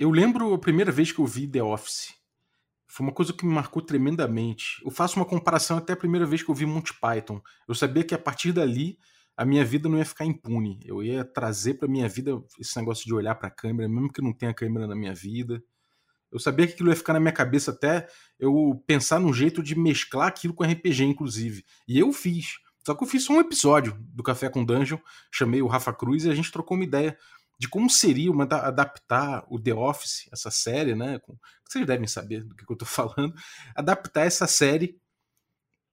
[0.00, 2.14] Eu lembro a primeira vez que eu vi The Office.
[2.88, 4.82] Foi uma coisa que me marcou tremendamente.
[4.82, 7.38] Eu faço uma comparação até a primeira vez que eu vi Monty Python.
[7.68, 8.98] Eu sabia que a partir dali
[9.36, 10.80] a minha vida não ia ficar impune.
[10.86, 14.22] Eu ia trazer para minha vida esse negócio de olhar para a câmera, mesmo que
[14.22, 15.62] não tenha câmera na minha vida.
[16.32, 18.08] Eu sabia que aquilo ia ficar na minha cabeça até
[18.38, 21.62] eu pensar num jeito de mesclar aquilo com RPG, inclusive.
[21.86, 22.54] E eu fiz.
[22.86, 24.96] Só que eu fiz só um episódio do Café com Dungeon,
[25.30, 27.18] chamei o Rafa Cruz e a gente trocou uma ideia
[27.60, 31.20] de como seria uma, adaptar o The Office, essa série, né?
[31.68, 33.34] Vocês devem saber do que eu tô falando.
[33.76, 34.98] Adaptar essa série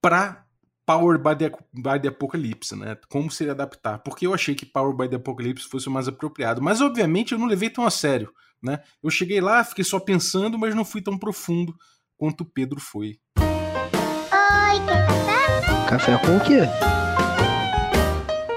[0.02, 0.46] para
[0.86, 2.98] Power by the, by the Apocalypse, né?
[3.10, 4.00] Como seria adaptar?
[4.00, 6.62] Porque eu achei que Power by the Apocalypse fosse o mais apropriado.
[6.62, 8.82] Mas, obviamente, eu não levei tão a sério, né?
[9.04, 11.76] Eu cheguei lá, fiquei só pensando, mas não fui tão profundo
[12.16, 13.20] quanto o Pedro foi.
[13.38, 15.90] Oi, quer café?
[15.90, 16.62] Café com o quê?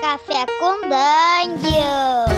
[0.01, 2.30] Café com Dungeon!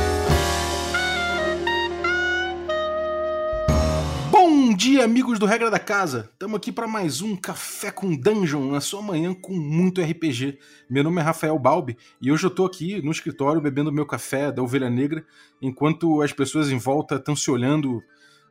[4.83, 6.29] Dia, amigos do Regra da Casa!
[6.33, 10.59] Estamos aqui para mais um Café com Dungeon, na sua manhã com muito RPG.
[10.91, 14.51] Meu nome é Rafael Balbi e hoje eu estou aqui no escritório bebendo meu café
[14.51, 15.24] da Ovelha Negra,
[15.61, 18.02] enquanto as pessoas em volta estão se olhando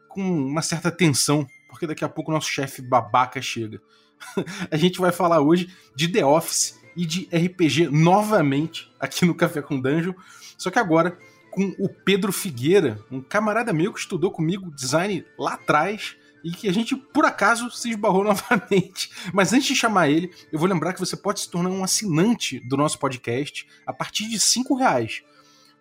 [0.08, 3.82] com uma certa tensão, porque daqui a pouco nosso chefe babaca chega.
[4.72, 9.62] a gente vai falar hoje de The Office e de RPG novamente aqui no Café
[9.62, 10.14] com Dungeon,
[10.58, 11.18] só que agora
[11.52, 16.68] com o Pedro Figueira, um camarada meu que estudou comigo design lá atrás e que
[16.68, 19.10] a gente, por acaso, se esbarrou novamente.
[19.34, 22.60] Mas antes de chamar ele, eu vou lembrar que você pode se tornar um assinante
[22.60, 25.24] do nosso podcast a partir de cinco reais.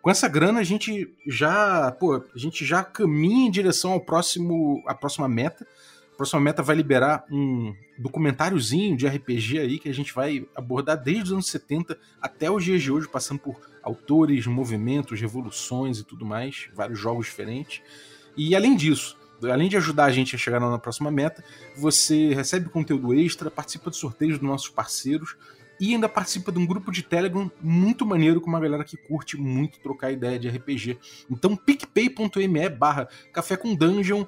[0.02, 4.82] Com essa grana, a gente já, pô, a gente já caminha em direção ao próximo,
[4.86, 5.66] à próxima meta.
[6.14, 11.02] A próxima meta vai liberar um documentáriozinho de RPG aí que a gente vai abordar
[11.02, 16.04] desde os anos 70 até os dias de hoje, passando por autores, movimentos, revoluções e
[16.04, 17.82] tudo mais, vários jogos diferentes.
[18.36, 21.44] E além disso, além de ajudar a gente a chegar na próxima meta,
[21.76, 25.36] você recebe conteúdo extra, participa de sorteios dos nossos parceiros
[25.80, 29.36] e ainda participa de um grupo de Telegram muito maneiro com uma galera que curte
[29.38, 30.98] muito trocar ideia de RPG.
[31.30, 34.26] Então picpay.me barra café com dungeon,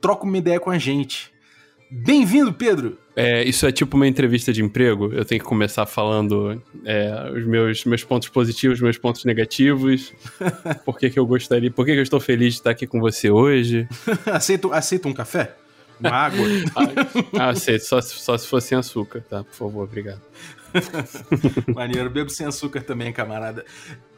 [0.00, 1.32] troca uma ideia com a gente.
[1.90, 3.03] Bem-vindo, Pedro!
[3.16, 5.12] É, isso é tipo uma entrevista de emprego.
[5.12, 10.12] Eu tenho que começar falando é, os meus, meus pontos positivos, meus pontos negativos.
[10.84, 11.70] por que, que eu gostaria.
[11.70, 13.88] Por que, que eu estou feliz de estar aqui com você hoje?
[14.26, 15.54] aceita, aceita um café?
[16.00, 16.44] Uma água?
[17.38, 19.44] ah, aceito, só, só se fosse sem açúcar, tá?
[19.44, 20.20] Por favor, obrigado.
[21.72, 23.64] Maneiro, bebo sem açúcar também, camarada.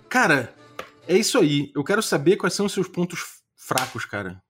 [0.09, 0.55] Cara,
[1.07, 1.71] é isso aí.
[1.75, 3.21] Eu quero saber quais são os seus pontos
[3.55, 4.41] fracos, cara.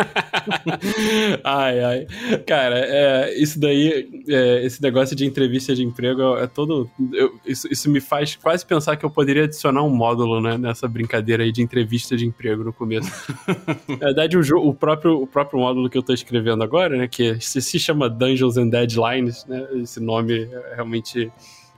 [1.44, 2.06] ai, ai.
[2.46, 6.90] Cara, é, isso daí, é, esse negócio de entrevista de emprego é todo.
[7.12, 10.88] Eu, isso, isso me faz quase pensar que eu poderia adicionar um módulo né, nessa
[10.88, 13.10] brincadeira aí de entrevista de emprego no começo.
[13.88, 17.40] Na verdade, o, o, próprio, o próprio módulo que eu tô escrevendo agora, né, que
[17.40, 21.30] se, se chama Dungeons and Deadlines, né, esse nome realmente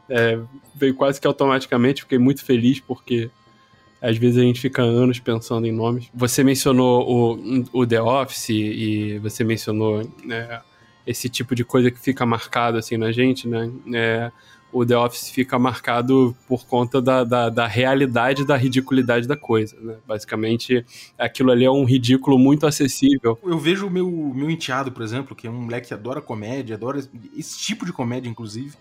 [0.09, 0.39] é,
[0.75, 3.31] veio quase que automaticamente, fiquei muito feliz porque
[4.03, 6.11] às vezes a gente fica anos pensando em nomes.
[6.13, 10.61] Você mencionou o, o The Office e você mencionou né,
[11.07, 13.71] esse tipo de coisa que fica marcado assim na gente, né?
[13.95, 14.33] É,
[14.73, 19.77] o The Office fica marcado por conta da, da, da realidade da ridiculidade da coisa.
[19.79, 19.97] Né?
[20.07, 20.85] Basicamente,
[21.19, 23.39] aquilo ali é um ridículo muito acessível.
[23.45, 26.75] Eu vejo o meu, meu enteado, por exemplo, que é um moleque que adora comédia,
[26.75, 26.99] adora
[27.37, 28.73] esse tipo de comédia, inclusive.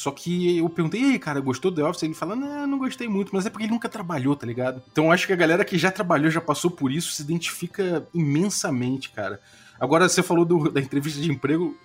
[0.00, 2.04] Só que eu perguntei, aí, cara, gostou do The Office?
[2.04, 4.82] Ele fala, não, não gostei muito, mas é porque ele nunca trabalhou, tá ligado?
[4.90, 9.10] Então acho que a galera que já trabalhou, já passou por isso, se identifica imensamente,
[9.10, 9.38] cara.
[9.78, 11.76] Agora, você falou do, da entrevista de emprego,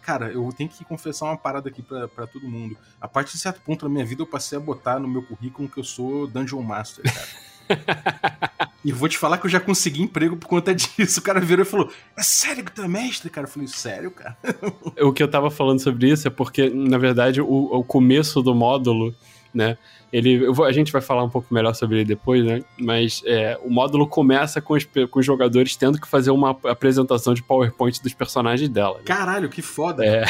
[0.00, 2.78] cara, eu tenho que confessar uma parada aqui para todo mundo.
[3.00, 5.68] A partir de certo ponto da minha vida, eu passei a botar no meu currículo
[5.68, 7.28] que eu sou Dungeon Master, cara.
[8.84, 11.18] E vou te falar que eu já consegui emprego por conta disso.
[11.18, 13.46] O cara virou e falou: É sério que tu é mestre, cara?
[13.46, 14.36] Eu falei: Sério, cara?
[15.00, 18.54] O que eu tava falando sobre isso é porque, na verdade, o, o começo do
[18.54, 19.14] módulo,
[19.54, 19.78] né?
[20.12, 22.62] Ele, vou, a gente vai falar um pouco melhor sobre ele depois, né?
[22.78, 27.34] Mas é, o módulo começa com os, com os jogadores tendo que fazer uma apresentação
[27.34, 28.98] de PowerPoint dos personagens dela.
[28.98, 29.04] Né?
[29.06, 30.04] Caralho, que foda!
[30.04, 30.24] É.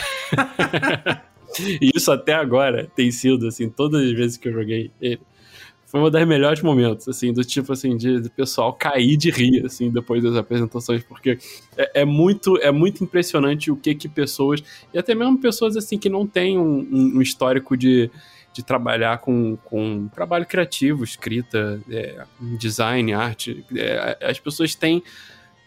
[1.82, 5.20] e isso até agora tem sido, assim, todas as vezes que eu joguei ele
[5.94, 9.64] foi uma das melhores momentos, assim, do tipo, assim, de, de pessoal cair de rir,
[9.64, 11.38] assim, depois das apresentações, porque
[11.76, 14.61] é, é, muito, é muito impressionante o que que pessoas,
[14.93, 18.11] e até mesmo pessoas, assim, que não têm um, um histórico de,
[18.52, 22.25] de trabalhar com, com trabalho criativo, escrita, é,
[22.58, 25.00] design, arte, é, as pessoas têm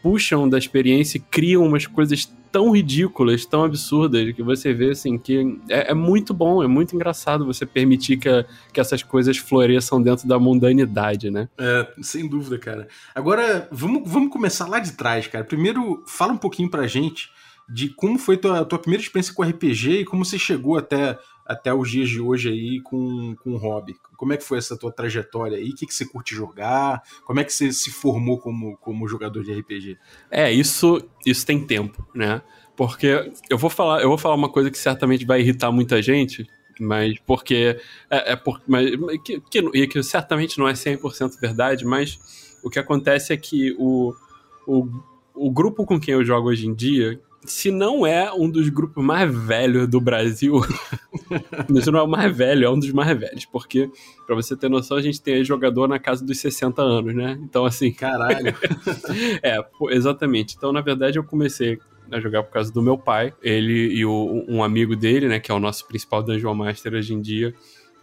[0.04, 5.18] puxam da experiência e criam umas coisas tão ridículas, tão absurdas, que você vê assim
[5.18, 10.02] que é, é muito bom, é muito engraçado você permitir que, que essas coisas floresçam
[10.02, 11.50] dentro da mundanidade, né?
[11.58, 12.88] É, sem dúvida, cara.
[13.14, 15.44] Agora, vamos, vamos começar lá de trás, cara.
[15.44, 17.30] Primeiro, fala um pouquinho pra gente
[17.70, 21.18] de como foi tua, tua primeira experiência com RPG e como você chegou até,
[21.48, 23.96] até os dias de hoje aí com, com o hobby.
[24.18, 25.70] Como é que foi essa tua trajetória aí?
[25.70, 27.02] O que, que você curte jogar?
[27.26, 29.98] Como é que você se formou como, como jogador de RPG?
[30.30, 32.42] É, isso, isso tem tempo, né?
[32.76, 36.46] Porque eu vou falar, eu vou falar uma coisa que certamente vai irritar muita gente,
[36.80, 37.80] mas porque
[38.10, 38.92] é, é por, mas,
[39.24, 42.20] que, que, que certamente não é 100% verdade, mas
[42.64, 44.14] o que acontece é que o,
[44.68, 44.88] o,
[45.34, 49.04] o grupo com quem eu jogo hoje em dia, se não é um dos grupos
[49.04, 50.62] mais velhos do Brasil,
[51.82, 53.90] se não é o mais velho, é um dos mais velhos, porque,
[54.26, 57.38] pra você ter noção, a gente tem jogador na casa dos 60 anos, né?
[57.42, 57.92] Então, assim.
[57.92, 58.54] Caralho!
[59.44, 59.58] é,
[59.92, 60.56] exatamente.
[60.58, 61.80] Então, na verdade, eu comecei
[62.12, 65.52] a jogar por causa do meu pai, ele e o, um amigo dele, né, que
[65.52, 67.54] é o nosso principal Dungeon Master hoje em dia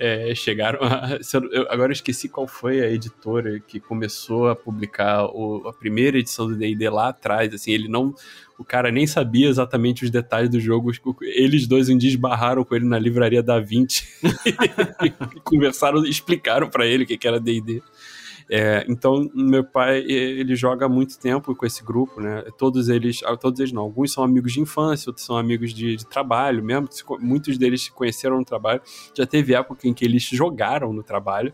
[0.05, 1.19] é, chegaram a.
[1.51, 6.19] Eu, agora eu esqueci qual foi a editora que começou a publicar o, a primeira
[6.19, 7.55] edição do DD lá atrás.
[7.55, 8.15] Assim, ele não.
[8.59, 10.93] O cara nem sabia exatamente os detalhes do jogo.
[11.23, 14.07] Eles dois um dia esbarraram com ele na livraria da 20
[15.03, 17.83] e conversaram, explicaram para ele o que era DD.
[18.51, 22.45] É, então, meu pai, ele joga há muito tempo com esse grupo, né?
[22.59, 25.97] Todos eles, ah, todos eles não, alguns são amigos de infância, outros são amigos de,
[25.97, 26.89] de trabalho mesmo,
[27.21, 28.83] muitos deles se conheceram no trabalho.
[29.17, 31.53] Já teve época em que eles jogaram no trabalho.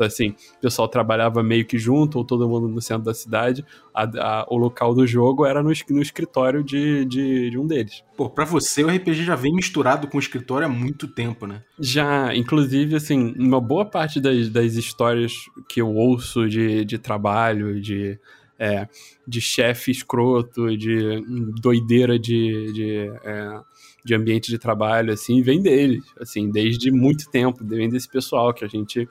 [0.00, 3.62] Então, assim, o pessoal trabalhava meio que junto, ou todo mundo no centro da cidade.
[3.92, 8.02] A, a, o local do jogo era no, no escritório de, de, de, um deles.
[8.16, 11.62] Pô, pra você o RPG já vem misturado com o escritório há muito tempo, né?
[11.78, 15.34] Já, inclusive, assim, uma boa parte das, das histórias
[15.68, 18.18] que eu ouço de, de trabalho, de.
[18.58, 18.86] É,
[19.26, 21.24] de chefe escroto, de
[21.62, 23.60] doideira de, de, é,
[24.04, 28.62] de ambiente de trabalho, assim, vem deles, assim, desde muito tempo, vem desse pessoal que
[28.62, 29.08] a gente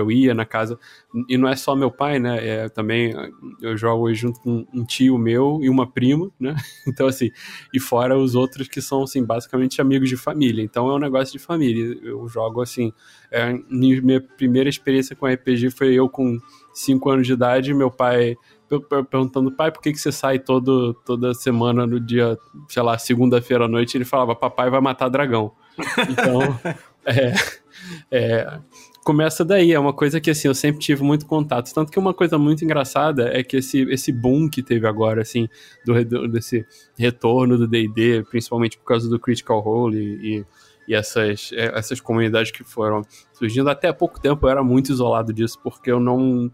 [0.00, 0.78] eu ia na casa.
[1.28, 2.46] E não é só meu pai, né?
[2.46, 3.14] É, também
[3.60, 6.54] eu jogo junto com um tio meu e uma prima, né?
[6.86, 7.30] Então, assim,
[7.72, 10.62] e fora os outros que são, assim, basicamente amigos de família.
[10.62, 11.98] Então é um negócio de família.
[12.02, 12.92] Eu jogo, assim.
[13.30, 16.38] É, minha primeira experiência com RPG foi eu com
[16.74, 18.36] 5 anos de idade, meu pai
[19.10, 22.38] perguntando, pai, por que, que você sai todo, toda semana no dia,
[22.68, 23.96] sei lá, segunda-feira à noite?
[23.96, 25.52] Ele falava, papai vai matar dragão.
[26.10, 26.58] Então,
[27.04, 27.34] é,
[28.10, 28.60] é,
[29.04, 31.72] começa daí, é uma coisa que assim, eu sempre tive muito contato.
[31.72, 35.48] Tanto que uma coisa muito engraçada é que esse, esse boom que teve agora, assim,
[35.84, 36.64] do, desse
[36.96, 40.46] retorno do DD, principalmente por causa do Critical Role e, e,
[40.88, 43.02] e essas, é, essas comunidades que foram
[43.32, 46.50] surgindo, até há pouco tempo eu era muito isolado disso, porque eu não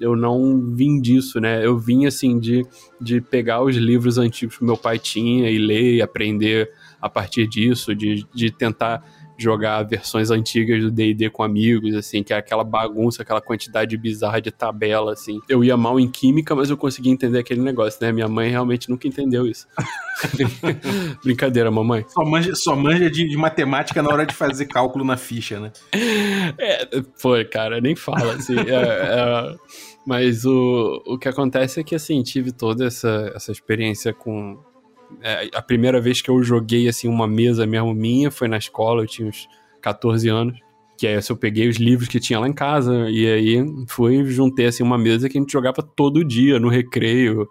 [0.00, 1.64] eu não vim disso, né?
[1.64, 2.66] Eu vim assim de,
[3.00, 6.68] de pegar os livros antigos que meu pai tinha e ler e aprender
[7.00, 9.04] a partir disso, de, de tentar
[9.36, 14.40] jogar versões antigas do D&D com amigos, assim, que é aquela bagunça, aquela quantidade bizarra
[14.40, 15.40] de tabela, assim.
[15.48, 18.12] Eu ia mal em química, mas eu conseguia entender aquele negócio, né?
[18.12, 19.66] Minha mãe realmente nunca entendeu isso.
[21.22, 22.04] Brincadeira, mamãe.
[22.08, 25.72] Só manja, só manja de, de, matemática na hora de fazer cálculo na ficha, né?
[26.58, 28.58] É, foi, cara, nem fala, assim.
[28.58, 29.56] É, é,
[30.06, 34.58] mas o, o que acontece é que, assim, tive toda essa, essa experiência com
[35.22, 39.02] é, a primeira vez que eu joguei assim uma mesa mesmo minha foi na escola,
[39.02, 39.48] eu tinha uns
[39.80, 40.58] 14 anos.
[40.96, 44.66] Que aí eu peguei os livros que tinha lá em casa e aí fui juntei
[44.66, 47.48] assim uma mesa que a gente jogava todo dia no recreio,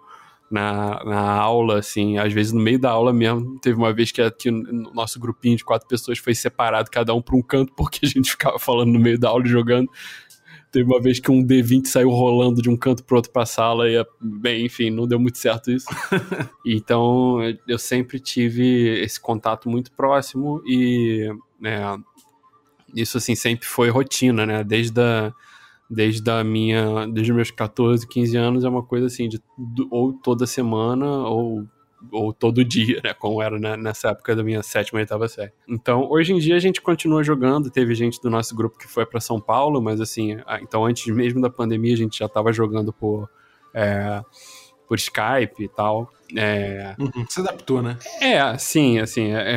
[0.50, 3.58] na, na aula, assim, às vezes no meio da aula mesmo.
[3.60, 7.20] Teve uma vez que aqui no nosso grupinho de quatro pessoas foi separado, cada um
[7.20, 9.90] para um canto, porque a gente ficava falando no meio da aula e jogando.
[10.74, 13.88] Teve uma vez que um D20 saiu rolando de um canto pro outro pra sala
[13.88, 15.86] e, bem, enfim, não deu muito certo isso.
[16.66, 17.38] então,
[17.68, 21.78] eu sempre tive esse contato muito próximo e, né,
[22.92, 24.64] isso, assim, sempre foi rotina, né?
[24.64, 25.32] Desde a,
[25.88, 29.40] desde a minha, desde meus 14, 15 anos é uma coisa assim, de
[29.92, 31.64] ou toda semana ou
[32.10, 33.14] ou todo dia, né?
[33.14, 35.52] Como era né, nessa época da minha sétima e oitava série.
[35.68, 37.70] Então, hoje em dia a gente continua jogando.
[37.70, 41.40] Teve gente do nosso grupo que foi para São Paulo, mas assim, então antes mesmo
[41.40, 43.28] da pandemia a gente já tava jogando por.
[43.72, 44.22] É,
[44.86, 46.12] por Skype e tal.
[46.36, 46.94] É...
[46.98, 47.96] Uhum, se adaptou, né?
[48.20, 49.56] É, sim, assim, é,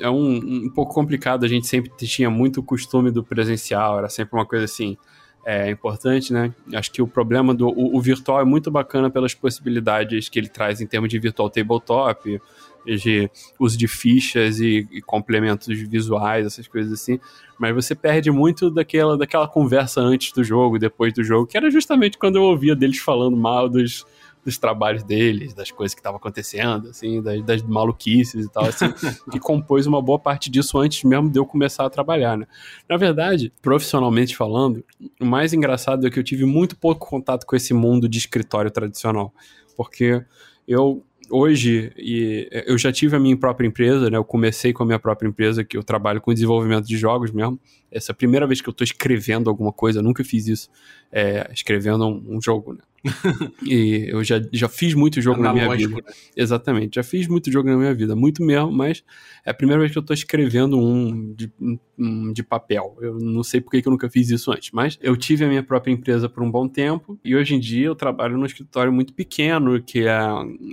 [0.00, 1.44] é um, um pouco complicado.
[1.44, 4.96] A gente sempre tinha muito costume do presencial, era sempre uma coisa assim
[5.44, 6.52] é importante, né?
[6.72, 10.48] Acho que o problema do o, o, virtual é muito bacana pelas possibilidades que ele
[10.48, 12.40] traz em termos de virtual tabletop,
[12.86, 17.18] de uso de fichas e, e, complementos visuais, essas coisas assim.
[17.58, 21.70] Mas você perde muito daquela, daquela conversa antes do jogo, depois do jogo, que era
[21.70, 24.04] justamente quando eu ouvia deles falando mal dos,
[24.44, 28.86] dos trabalhos deles, das coisas que estavam acontecendo, assim, das, das, maluquices e tal, assim,
[29.32, 32.46] que compôs uma boa parte disso antes mesmo de eu começar a trabalhar, né?
[32.88, 34.84] Na verdade, profissionalmente falando,
[35.20, 38.70] o mais engraçado é que eu tive muito pouco contato com esse mundo de escritório
[38.70, 39.32] tradicional,
[39.76, 40.22] porque
[40.68, 44.16] eu hoje e eu já tive a minha própria empresa, né?
[44.16, 47.58] Eu comecei com a minha própria empresa, que eu trabalho com desenvolvimento de jogos mesmo.
[47.94, 50.68] Essa é a primeira vez que eu estou escrevendo alguma coisa, eu nunca fiz isso,
[51.12, 52.80] é, escrevendo um, um jogo, né?
[53.62, 55.96] e eu já, já fiz muito jogo na minha vida.
[55.96, 56.02] Né?
[56.34, 59.04] Exatamente, já fiz muito jogo na minha vida, muito mesmo, mas
[59.44, 61.52] é a primeira vez que eu estou escrevendo um de,
[61.98, 62.96] um de papel.
[63.00, 65.62] Eu não sei porque que eu nunca fiz isso antes, mas eu tive a minha
[65.62, 69.12] própria empresa por um bom tempo e hoje em dia eu trabalho num escritório muito
[69.12, 70.18] pequeno, que é,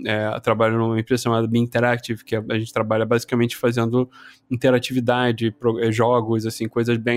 [0.05, 4.09] é eu trabalho numa empresa chamada Be Interactive, que é, a gente trabalha basicamente fazendo
[4.49, 7.10] interatividade, pro, jogos, assim, coisas bem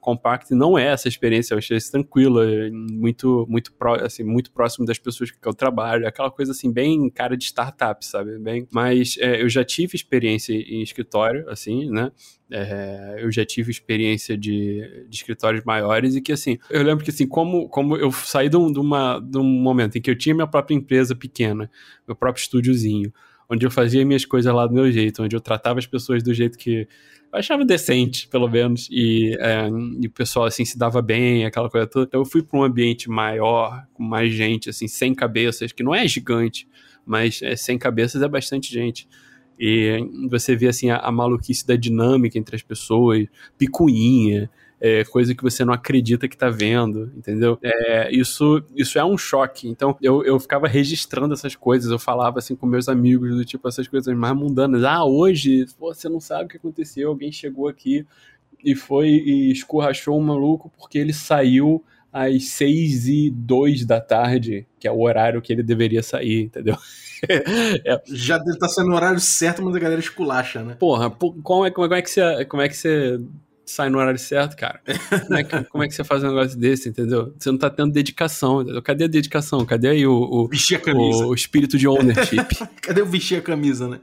[0.00, 0.56] compactas.
[0.56, 4.98] Não é essa experiência, eu achei isso tranquila, muito, muito, pro, assim, muito próximo das
[4.98, 8.38] pessoas que eu trabalho, aquela coisa assim, bem cara de startup, sabe?
[8.38, 12.10] Bem, mas é, eu já tive experiência em escritório, assim, né?
[12.52, 17.10] É, eu já tive experiência de, de, escritórios maiores e que, assim, eu lembro que,
[17.10, 20.18] assim, como, como eu saí de, um, de, uma, de um momento em que eu
[20.18, 21.70] tinha minha própria empresa pequena,
[22.06, 23.12] meu próprio estúdiozinho,
[23.50, 26.32] onde eu fazia minhas coisas lá do meu jeito, onde eu tratava as pessoas do
[26.32, 26.86] jeito que
[27.32, 29.68] eu achava decente, pelo menos, e, é,
[30.00, 32.06] e, o pessoal, assim, se dava bem, aquela coisa toda.
[32.06, 35.94] Então eu fui para um ambiente maior, com mais gente, assim, sem cabeças, que não
[35.94, 36.68] é gigante,
[37.04, 39.08] mas é, sem cabeças é bastante gente.
[39.58, 43.26] E você vê, assim, a, a maluquice da dinâmica entre as pessoas,
[43.58, 47.58] picuinha, é, coisa que você não acredita que tá vendo, entendeu?
[47.62, 49.68] É, isso, isso é um choque.
[49.68, 53.68] Então, eu, eu ficava registrando essas coisas, eu falava assim com meus amigos, do tipo,
[53.68, 54.82] essas coisas mais mundanas.
[54.82, 58.06] Ah, hoje, pô, você não sabe o que aconteceu, alguém chegou aqui
[58.64, 64.66] e foi e escorrachou um maluco porque ele saiu às seis e dois da tarde,
[64.78, 66.76] que é o horário que ele deveria sair, entendeu?
[67.28, 68.00] é.
[68.06, 70.74] Já deve estar tá sendo o horário certo, mas a galera esculacha, né?
[70.74, 73.20] Porra, como é, como é que você, como é que você
[73.70, 74.80] sai no horário certo, cara.
[75.26, 77.32] Como é, que, como é que você faz um negócio desse, entendeu?
[77.38, 78.82] Você não tá tendo dedicação, entendeu?
[78.82, 79.64] Cadê a dedicação?
[79.64, 81.24] Cadê aí o, o, vestir a camisa.
[81.24, 82.46] o, o espírito de ownership?
[82.82, 84.00] cadê o vestir a camisa, né?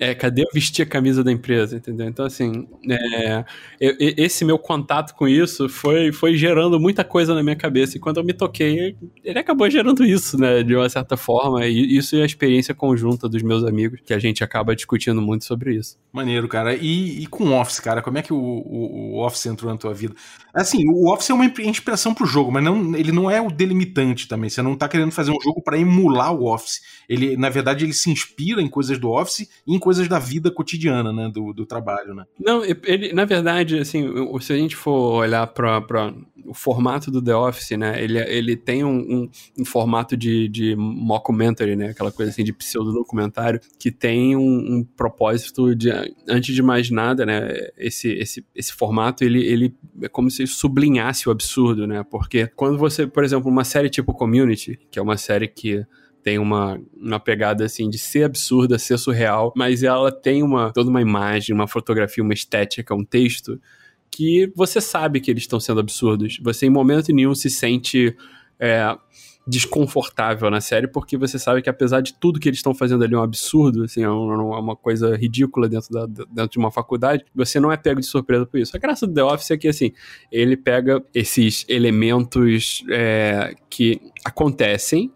[0.00, 2.08] é, cadê o vestir a camisa da empresa, entendeu?
[2.08, 3.44] Então, assim, é,
[3.80, 7.96] eu, esse meu contato com isso foi, foi gerando muita coisa na minha cabeça.
[7.96, 10.62] E quando eu me toquei, ele acabou gerando isso, né?
[10.62, 11.66] De uma certa forma.
[11.66, 15.44] E isso é a experiência conjunta dos meus amigos, que a gente acaba discutindo muito
[15.44, 15.98] sobre isso.
[16.12, 16.74] Maneiro, cara.
[16.74, 19.92] E, e com Office, cara, como é que o, o o Office entrou na tua
[19.92, 20.14] vida.
[20.54, 24.28] Assim, o Office é uma inspiração pro jogo, mas não, ele não é o delimitante
[24.28, 24.50] também.
[24.50, 26.80] Você não tá querendo fazer um jogo para emular o Office.
[27.08, 30.50] Ele, na verdade, ele se inspira em coisas do Office e em coisas da vida
[30.50, 32.24] cotidiana, né, do, do trabalho, né?
[32.38, 34.06] Não, ele, na verdade, assim,
[34.40, 36.14] se a gente for olhar para
[36.46, 39.30] o formato do The Office, né, ele, ele tem um, um,
[39.60, 44.84] um, formato de, de mockumentary, né, aquela coisa assim de pseudo-documentário, que tem um, um
[44.84, 45.90] propósito de,
[46.28, 51.28] antes de mais nada, né, esse, esse, esse formato ele, ele é como se sublinhasse
[51.28, 52.04] o absurdo, né?
[52.08, 55.84] Porque quando você, por exemplo, uma série tipo Community, que é uma série que
[56.22, 60.88] tem uma, uma pegada assim de ser absurda, ser surreal, mas ela tem uma toda
[60.88, 63.60] uma imagem, uma fotografia, uma estética, um texto
[64.14, 66.38] que você sabe que eles estão sendo absurdos.
[66.42, 68.14] Você em momento nenhum se sente
[68.60, 68.94] é,
[69.46, 73.14] desconfortável na série, porque você sabe que apesar de tudo que eles estão fazendo ali
[73.14, 77.24] é um absurdo, assim, é, é uma coisa ridícula dentro, da, dentro de uma faculdade,
[77.34, 78.76] você não é pego de surpresa por isso.
[78.76, 79.92] A graça do The Office é que, assim,
[80.30, 85.10] ele pega esses elementos é, que acontecem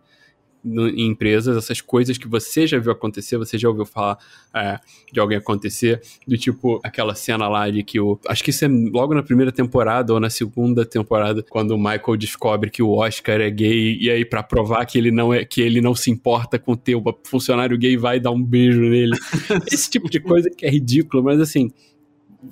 [0.66, 4.18] em empresas, essas coisas que você já viu acontecer, você já ouviu falar
[4.54, 4.78] é,
[5.12, 8.18] de alguém acontecer, do tipo aquela cena lá de que o.
[8.26, 12.16] Acho que isso é logo na primeira temporada ou na segunda temporada, quando o Michael
[12.18, 15.60] descobre que o Oscar é gay, e aí para provar que ele não é que
[15.60, 19.16] ele não se importa com ter um funcionário gay, vai dar um beijo nele.
[19.70, 21.70] Esse tipo de coisa que é ridículo, mas assim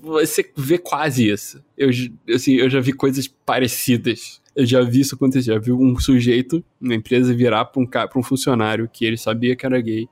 [0.02, 1.62] você vê quase isso.
[1.76, 1.90] Eu,
[2.34, 5.52] assim, eu já vi coisas parecidas eu já vi isso acontecer.
[5.52, 9.66] Já vi um sujeito na empresa virar para um, um funcionário que ele sabia que
[9.66, 10.08] era gay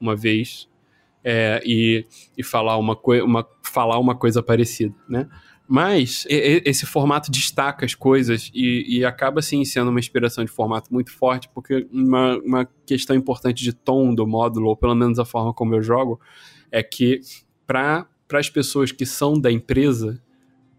[0.00, 0.68] uma vez
[1.24, 2.04] é, e,
[2.36, 5.28] e falar, uma uma, falar uma coisa parecida, né?
[5.68, 10.94] Mas esse formato destaca as coisas e, e, acaba sim sendo uma inspiração de formato
[10.94, 15.24] muito forte, porque uma, uma questão importante de tom do módulo, ou pelo menos a
[15.24, 16.20] forma como eu jogo,
[16.70, 17.20] é que
[17.66, 20.22] para as pessoas que são da empresa,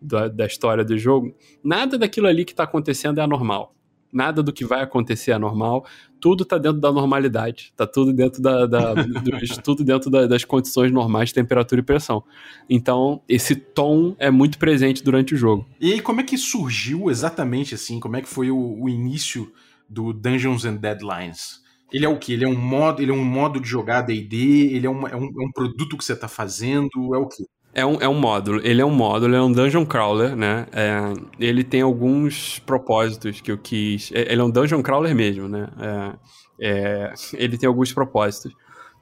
[0.02, 3.74] da, da história do jogo, nada daquilo ali que está acontecendo é anormal.
[4.12, 5.86] Nada do que vai acontecer é normal.
[6.20, 7.72] Tudo está dentro da normalidade.
[7.72, 11.84] Está tudo dentro da, da do, tudo dentro da, das condições normais de temperatura e
[11.84, 12.24] pressão.
[12.70, 15.68] Então, esse tom é muito presente durante o jogo.
[15.80, 18.00] E aí, como é que surgiu exatamente assim?
[18.00, 19.52] Como é que foi o, o início
[19.90, 21.62] do Dungeons and Deadlines?
[21.92, 22.34] Ele é o que?
[22.34, 24.74] Ele é um modo, ele é um modo de jogar D&D?
[24.74, 26.90] Ele é um, é, um, é um produto que você está fazendo?
[27.14, 27.44] É o que?
[27.78, 28.60] É um, é um módulo.
[28.64, 30.66] Ele é um módulo, é um dungeon crawler, né?
[30.72, 34.12] É, ele tem alguns propósitos que eu quis.
[34.12, 35.70] É, ele é um dungeon crawler mesmo, né?
[35.80, 36.16] É,
[36.60, 38.52] é ele tem alguns propósitos.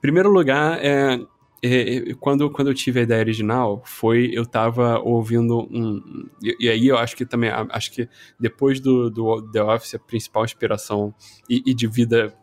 [0.01, 1.17] Primeiro lugar, é,
[1.63, 6.27] é, quando, quando eu tive a ideia original, foi eu tava ouvindo um.
[6.43, 7.49] E, e, aí eu acho que também.
[7.69, 11.15] Acho que depois do, do The Office, a principal inspiração
[11.49, 12.35] e, e de vida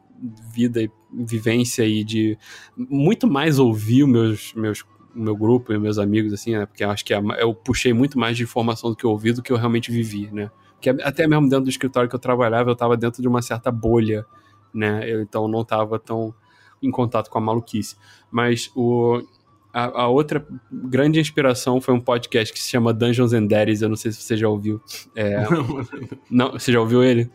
[0.51, 2.39] vida e vivência e de
[2.75, 4.83] muito mais ouvir meus, meus
[5.15, 6.67] meu grupo e meus amigos, assim, né?
[6.67, 9.53] Porque acho que eu puxei muito mais de informação do que eu ouvi do que
[9.53, 10.51] eu realmente vivi, né?
[10.81, 13.71] Que até mesmo dentro do escritório que eu trabalhava, eu estava dentro de uma certa
[13.71, 14.25] bolha,
[14.75, 15.09] né?
[15.09, 16.35] Eu, então não estava tão
[16.83, 17.97] em contato com a maluquice.
[18.31, 19.23] Mas o,
[19.73, 23.89] a, a, outra grande inspiração foi um podcast que se chama Dungeons and Daddies, eu
[23.89, 24.81] não sei se você já ouviu.
[25.15, 25.45] É...
[26.31, 27.31] não, você já ouviu ele?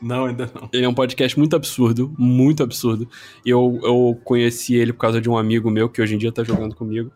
[0.00, 0.68] Não, ainda não.
[0.72, 3.08] Ele é um podcast muito absurdo, muito absurdo.
[3.46, 6.42] Eu, eu conheci ele por causa de um amigo meu que hoje em dia tá
[6.42, 7.12] jogando comigo.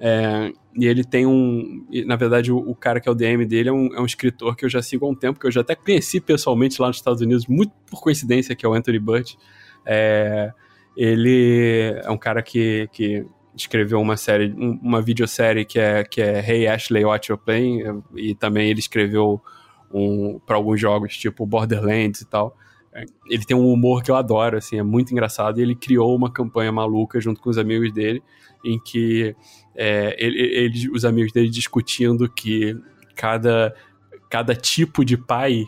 [0.00, 1.84] É, e ele tem um.
[2.06, 4.54] Na verdade, o, o, cara que é o DM dele é um, é um, escritor
[4.54, 6.98] que eu já sigo há um tempo, que eu já até conheci pessoalmente lá nos
[6.98, 9.34] Estados Unidos, muito por coincidência, que é o Anthony Burt.
[9.84, 10.52] É,
[10.96, 13.24] ele é um cara que, que
[13.56, 18.34] escreveu uma série, uma videosérie que é, que é Hey Ashley, What You're Playing, e
[18.34, 19.40] também ele escreveu
[19.92, 22.56] um, para alguns jogos, tipo Borderlands e tal.
[22.92, 26.14] É, ele tem um humor que eu adoro, assim, é muito engraçado, e ele criou
[26.14, 28.22] uma campanha maluca junto com os amigos dele,
[28.64, 29.34] em que
[29.80, 32.76] é, ele, ele, os amigos dele discutindo que
[33.14, 33.72] cada,
[34.28, 35.66] cada tipo de pai,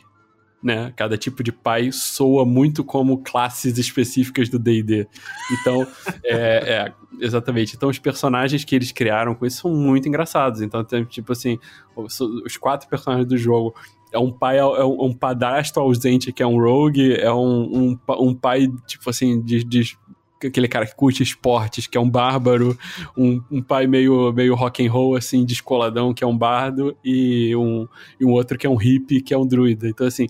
[0.60, 0.92] né?
[0.96, 5.06] Cada tipo de pai soa muito como classes específicas do D&D.
[5.52, 5.86] Então,
[6.24, 7.76] é, é, exatamente.
[7.76, 10.60] Então, os personagens que eles criaram com isso são muito engraçados.
[10.60, 11.56] Então, tem, tipo assim,
[11.94, 13.72] os, os quatro personagens do jogo
[14.12, 18.34] é um pai, é um, padrasto ausente que é um rogue, é um, um, um
[18.34, 19.96] pai, tipo assim, de, de
[20.47, 22.76] aquele cara que curte esportes, que é um bárbaro,
[23.16, 27.54] um, um pai meio, meio rock and roll, assim, descoladão, que é um bardo, e
[27.56, 27.87] um,
[28.18, 29.88] e um outro que é um hippie, que é um druida.
[29.88, 30.26] Então, assim,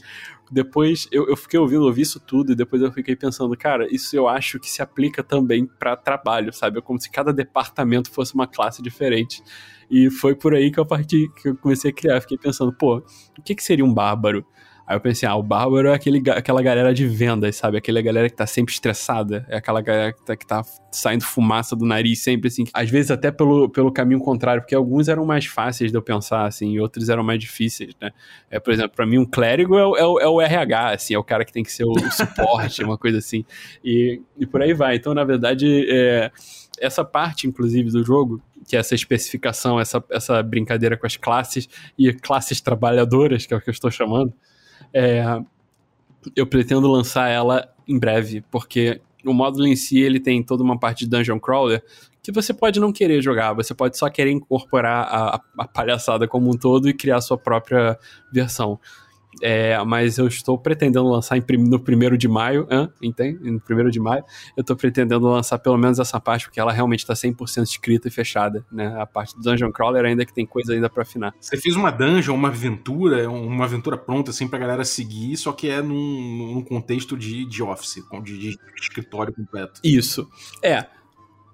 [0.51, 4.17] depois eu, eu fiquei ouvindo, ouvi isso tudo, e depois eu fiquei pensando, cara, isso
[4.17, 6.79] eu acho que se aplica também para trabalho, sabe?
[6.79, 9.43] É como se cada departamento fosse uma classe diferente.
[9.89, 12.21] E foi por aí que eu, parti, que eu comecei a criar.
[12.21, 12.99] Fiquei pensando, pô,
[13.39, 14.45] o que, que seria um bárbaro?
[14.91, 17.79] Aí eu pensei, ah, o Bárbaro é aquele, aquela galera de vendas, sabe?
[17.79, 19.47] Aquela galera que tá sempre estressada.
[19.49, 22.65] É aquela galera que tá, que tá saindo fumaça do nariz sempre, assim.
[22.75, 26.45] Às vezes até pelo, pelo caminho contrário, porque alguns eram mais fáceis de eu pensar,
[26.45, 28.11] assim, e outros eram mais difíceis, né?
[28.51, 31.23] É, por exemplo, pra mim um clérigo é, é, é o RH, assim, é o
[31.23, 33.45] cara que tem que ser o, o suporte, uma coisa assim.
[33.85, 34.97] E, e por aí vai.
[34.97, 36.33] Então, na verdade, é,
[36.81, 41.69] essa parte, inclusive, do jogo, que é essa especificação, essa, essa brincadeira com as classes
[41.97, 44.35] e classes trabalhadoras, que é o que eu estou chamando,
[44.93, 45.25] é,
[46.37, 50.79] eu pretendo lançar ela em breve, porque o módulo em si ele tem toda uma
[50.79, 51.83] parte de dungeon crawler
[52.23, 56.51] que você pode não querer jogar, você pode só querer incorporar a, a palhaçada como
[56.51, 57.99] um todo e criar sua própria
[58.33, 58.79] versão.
[59.41, 62.89] É, mas eu estou pretendendo lançar em, no primeiro de maio, hein?
[63.01, 63.51] entende?
[63.51, 64.25] No primeiro de maio,
[64.57, 68.11] eu estou pretendendo lançar pelo menos essa parte, porque ela realmente está 100% escrita e
[68.11, 68.95] fechada, né?
[69.01, 71.35] A parte do Dungeon Crawler ainda que tem coisa ainda para afinar.
[71.41, 75.69] Você fez uma dungeon, uma aventura, uma aventura pronta, assim, pra galera seguir, só que
[75.69, 79.81] é num, num contexto de, de office, de, de escritório completo.
[79.85, 80.29] Isso.
[80.63, 80.87] É.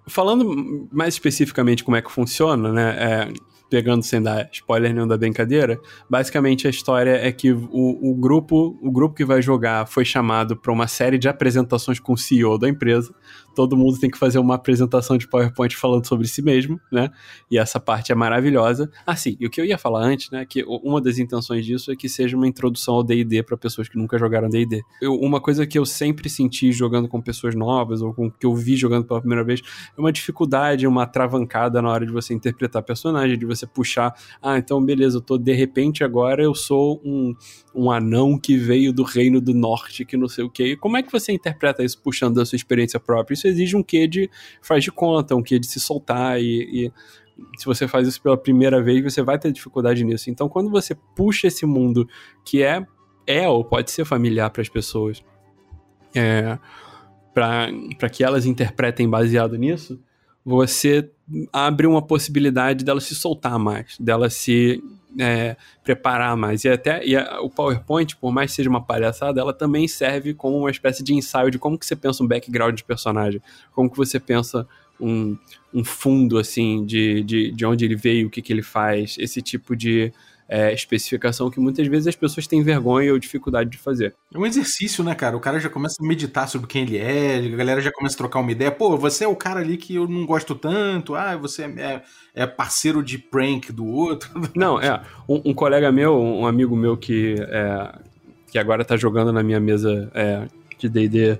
[0.09, 2.97] Falando mais especificamente como é que funciona, né?
[2.99, 3.33] É,
[3.69, 8.79] pegando sem dar spoiler nenhum da brincadeira, basicamente a história é que o, o grupo
[8.81, 12.59] o grupo que vai jogar foi chamado para uma série de apresentações com o CEO
[12.59, 13.15] da empresa
[13.57, 17.11] todo mundo tem que fazer uma apresentação de PowerPoint falando sobre si mesmo, né?
[17.51, 18.91] E essa parte é maravilhosa.
[19.07, 20.45] Ah, sim, e o que eu ia falar antes, né?
[20.45, 23.97] Que uma das intenções disso é que seja uma introdução ao DD para pessoas que
[23.97, 24.83] nunca jogaram DD.
[25.03, 28.77] Uma coisa que eu sempre senti jogando com pessoas novas, ou com que eu vi
[28.77, 29.63] jogando pela primeira vez,
[29.97, 34.15] é uma dificuldade, uma travancada na hora de você interpretar personagem, de você puxar.
[34.43, 37.35] Ah, então beleza, eu tô de repente agora eu sou um,
[37.75, 40.77] um anão que veio do reino do norte, que não sei o quê.
[40.77, 43.35] Como é que você interpreta isso puxando da sua experiência própria?
[43.35, 44.31] Isso exige um quê de
[44.61, 46.93] faz de conta, um quê de se soltar e, e
[47.57, 50.31] se você faz isso pela primeira vez, você vai ter dificuldade nisso.
[50.31, 52.09] Então, quando você puxa esse mundo
[52.45, 52.87] que é,
[53.27, 55.23] é ou pode ser familiar para as pessoas,
[56.15, 56.59] é,
[57.35, 60.01] para que elas interpretem baseado nisso,
[60.45, 61.11] você
[61.53, 64.83] abre uma possibilidade dela se soltar mais, dela se
[65.19, 66.65] é, preparar mais.
[66.65, 70.35] E até e a, o PowerPoint, por mais que seja uma palhaçada, ela também serve
[70.35, 73.41] como uma espécie de ensaio de como que você pensa um background de personagem,
[73.73, 74.67] como que você pensa
[75.01, 75.37] um,
[75.73, 79.43] um fundo, assim, de, de, de onde ele veio, o que, que ele faz, esse
[79.43, 80.13] tipo de,
[80.49, 84.15] é, especificação que muitas vezes as pessoas têm vergonha ou dificuldade de fazer.
[84.33, 85.37] É um exercício, né, cara?
[85.37, 88.19] O cara já começa a meditar sobre quem ele é, a galera já começa a
[88.19, 88.71] trocar uma ideia.
[88.71, 92.03] Pô, você é o cara ali que eu não gosto tanto, ah, você é,
[92.35, 94.31] é parceiro de prank do outro.
[94.55, 95.03] Não, é.
[95.29, 97.99] Um, um colega meu, um amigo meu que, é,
[98.51, 100.47] que agora tá jogando na minha mesa é,
[100.79, 101.39] de DD,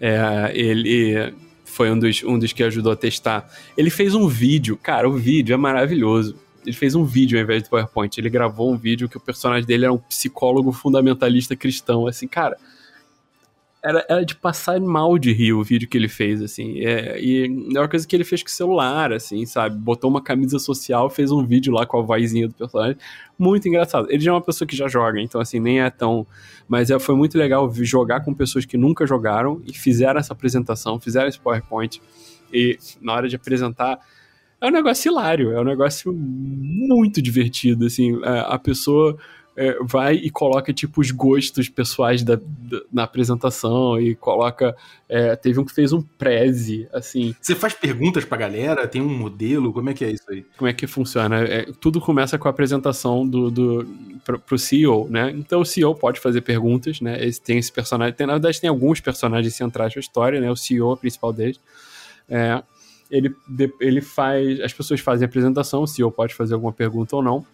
[0.00, 1.32] é, ele
[1.64, 3.48] foi um dos, um dos que ajudou a testar.
[3.76, 6.36] Ele fez um vídeo, cara, o vídeo é maravilhoso.
[6.64, 8.18] Ele fez um vídeo ao invés do PowerPoint.
[8.18, 12.06] Ele gravou um vídeo que o personagem dele era um psicólogo fundamentalista cristão.
[12.06, 12.56] Assim, cara,
[13.82, 16.80] era, era de passar mal de rir o vídeo que ele fez, assim.
[16.80, 19.76] É, e é uma coisa que ele fez com o celular, assim, sabe?
[19.76, 22.96] Botou uma camisa social, fez um vídeo lá com a vozinha do personagem.
[23.38, 24.06] Muito engraçado.
[24.10, 26.26] Ele já é uma pessoa que já joga, então, assim, nem é tão.
[26.68, 31.00] Mas é, foi muito legal jogar com pessoas que nunca jogaram e fizeram essa apresentação,
[31.00, 32.02] fizeram esse PowerPoint.
[32.52, 33.98] E na hora de apresentar.
[34.60, 38.20] É um negócio hilário, é um negócio muito divertido, assim.
[38.22, 39.16] É, a pessoa
[39.56, 44.76] é, vai e coloca, tipo, os gostos pessoais da, da na apresentação e coloca.
[45.08, 47.34] É, teve um que fez um preze, assim.
[47.40, 48.86] Você faz perguntas pra galera?
[48.86, 49.72] Tem um modelo?
[49.72, 50.46] Como é que é isso aí?
[50.56, 51.40] Como é que funciona?
[51.40, 53.86] É, tudo começa com a apresentação do, do
[54.24, 55.30] pro, pro CEO, né?
[55.34, 57.22] Então o CEO pode fazer perguntas, né?
[57.24, 58.14] Esse, tem esse personagem.
[58.14, 60.50] Tem, na verdade, tem alguns personagens centrais da história, né?
[60.50, 61.60] O CEO, é o principal deles.
[62.28, 62.62] É,
[63.10, 63.34] ele,
[63.80, 64.60] ele faz.
[64.60, 67.44] As pessoas fazem a apresentação, o CEO pode fazer alguma pergunta ou não,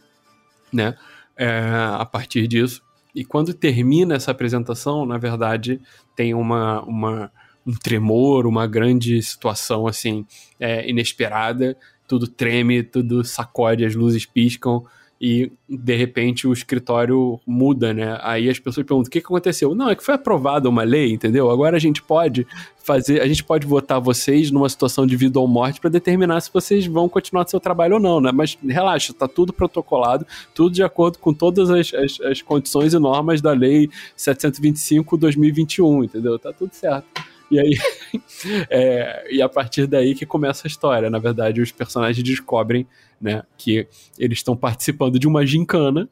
[0.72, 0.96] né?
[1.36, 1.48] é,
[1.92, 2.82] a partir disso.
[3.14, 5.80] E quando termina essa apresentação, na verdade,
[6.14, 7.32] tem uma, uma
[7.66, 10.24] um tremor, uma grande situação assim
[10.58, 14.82] é, inesperada, tudo treme, tudo sacode, as luzes piscam
[15.20, 18.18] e de repente o escritório muda, né?
[18.22, 19.74] Aí as pessoas perguntam: o que, que aconteceu?
[19.74, 21.50] Não, é que foi aprovada uma lei, entendeu?
[21.50, 22.46] Agora a gente pode
[22.84, 26.52] fazer, a gente pode votar vocês numa situação de vida ou morte para determinar se
[26.52, 28.30] vocês vão continuar seu trabalho ou não, né?
[28.30, 32.98] Mas relaxa, tá tudo protocolado, tudo de acordo com todas as, as, as condições e
[32.98, 36.38] normas da lei 725-2021, entendeu?
[36.38, 37.06] Tá tudo certo.
[37.50, 37.78] E aí,
[38.70, 41.10] é, e a partir daí que começa a história.
[41.10, 42.86] Na verdade, os personagens descobrem
[43.20, 43.86] né, que
[44.18, 46.08] eles estão participando de uma gincana,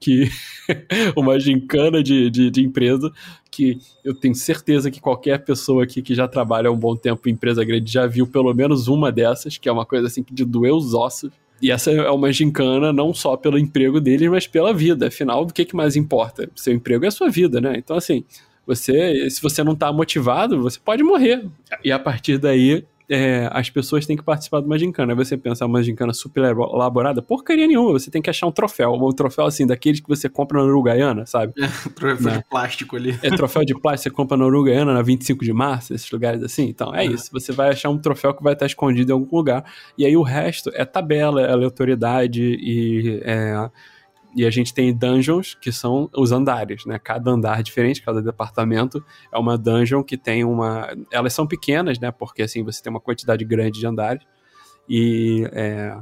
[0.00, 0.28] que
[1.16, 3.12] uma gincana de, de, de, empresa,
[3.50, 7.28] que eu tenho certeza que qualquer pessoa aqui que já trabalha há um bom tempo
[7.28, 10.44] em empresa grande já viu pelo menos uma dessas, que é uma coisa assim de
[10.44, 11.30] doer os ossos.
[11.60, 15.06] E essa é uma gincana não só pelo emprego deles, mas pela vida.
[15.06, 16.50] Afinal, o que, que mais importa?
[16.56, 17.74] Seu emprego é a sua vida, né?
[17.76, 18.24] Então, assim,
[18.66, 21.44] você, se você não está motivado, você pode morrer.
[21.84, 25.12] E a partir daí, é, as pessoas têm que participar de uma gincana.
[25.12, 27.20] Aí você pensa, uma gincana super elaborada?
[27.20, 28.92] Porcaria nenhuma, você tem que achar um troféu.
[28.94, 31.52] Um troféu assim, daqueles que você compra na Uruguaiana, sabe?
[31.60, 33.18] É, troféu de plástico ali.
[33.22, 36.68] É troféu de plástico, você compra na Uruguaiana na 25 de março, esses lugares assim.
[36.68, 37.30] Então, é, é isso.
[37.32, 39.64] Você vai achar um troféu que vai estar escondido em algum lugar.
[39.98, 43.70] E aí o resto é tabela, é aleatoriedade e é,
[44.34, 46.98] e a gente tem dungeons, que são os andares, né?
[46.98, 50.88] Cada andar diferente, cada departamento é uma dungeon que tem uma.
[51.10, 52.10] Elas são pequenas, né?
[52.10, 54.22] Porque assim você tem uma quantidade grande de andares.
[54.88, 55.96] E é,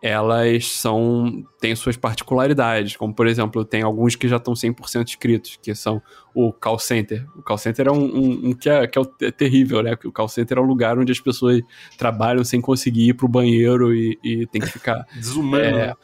[0.00, 1.44] elas são.
[1.60, 2.96] têm suas particularidades.
[2.96, 6.00] Como, por exemplo, tem alguns que já estão 100% inscritos, que são
[6.34, 7.26] o call center.
[7.36, 9.96] O call center é um, um, um que, é, que é, é, terrível, né?
[10.04, 11.60] O call center é um lugar onde as pessoas
[11.96, 15.06] trabalham sem conseguir ir pro banheiro e, e tem que ficar.
[15.16, 15.64] Desumano.
[15.64, 15.94] É, né?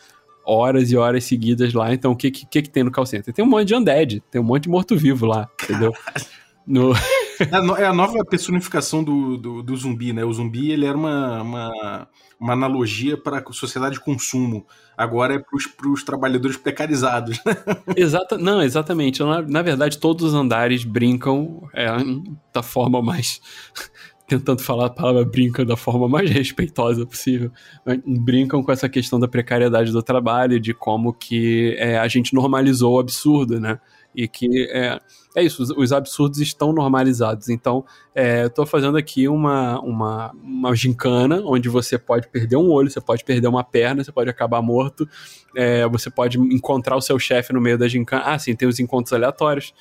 [0.45, 1.93] Horas e horas seguidas lá.
[1.93, 3.33] Então, o que, que, que tem no call center?
[3.33, 5.93] Tem um monte de undead, tem um monte de morto-vivo lá, entendeu?
[6.67, 6.93] No...
[7.41, 10.25] É, é a nova personificação do, do, do, zumbi, né?
[10.25, 14.65] O zumbi ele era uma, uma, uma analogia para a sociedade de consumo.
[14.97, 17.41] Agora é para os trabalhadores precarizados.
[17.45, 17.57] Né?
[17.97, 19.21] Exata, não, exatamente.
[19.21, 21.89] Na, na verdade, todos os andares brincam é,
[22.53, 23.41] da forma mais
[24.27, 27.51] tentando falar a palavra brinca da forma mais respeitosa possível,
[28.07, 32.95] brincam com essa questão da precariedade do trabalho, de como que é, a gente normalizou
[32.95, 33.79] o absurdo, né?
[34.17, 35.01] E que é,
[35.35, 37.49] é isso, os, os absurdos estão normalizados.
[37.49, 37.85] Então,
[38.15, 43.01] é, eu fazendo aqui uma, uma, uma gincana onde você pode perder um olho, você
[43.01, 45.09] pode perder uma perna, você pode acabar morto,
[45.57, 48.23] é, você pode encontrar o seu chefe no meio da gincana.
[48.25, 49.75] Ah, sim, tem os encontros aleatórios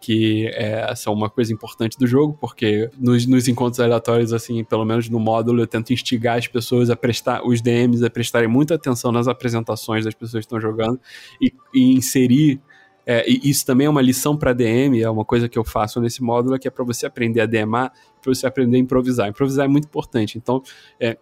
[0.00, 4.84] que é, são uma coisa importante do jogo, porque nos, nos, encontros aleatórios, assim, pelo
[4.84, 8.76] menos no módulo, eu tento instigar as pessoas a prestar, os DMs a prestarem muita
[8.76, 10.98] atenção nas apresentações das pessoas que estão jogando
[11.40, 12.58] e, e inserir.
[13.04, 16.00] É, e isso também é uma lição para DM, é uma coisa que eu faço
[16.00, 19.28] nesse módulo, que é para você aprender a DMar, para você aprender a improvisar.
[19.28, 20.38] Improvisar é muito importante.
[20.38, 20.62] Então,
[20.98, 21.16] é,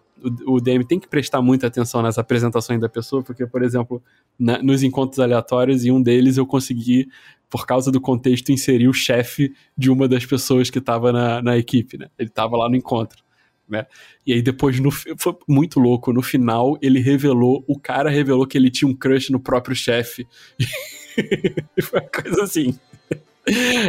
[0.45, 4.01] o, o, DM tem que prestar muita atenção nas apresentações da pessoa, porque, por exemplo,
[4.37, 7.07] na, nos encontros aleatórios, em um deles eu consegui
[7.49, 11.57] por causa do contexto, inserir o chefe de uma das pessoas que estava na, na
[11.57, 12.07] equipe, né?
[12.17, 13.23] Ele estava lá no encontro.
[13.67, 13.87] né?
[14.25, 18.57] E aí depois, no, foi muito louco, no final ele revelou, o cara revelou que
[18.57, 20.27] ele tinha um crush no próprio chefe.
[21.81, 22.77] foi uma coisa assim.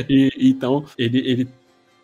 [0.08, 1.48] E, então, ele, ele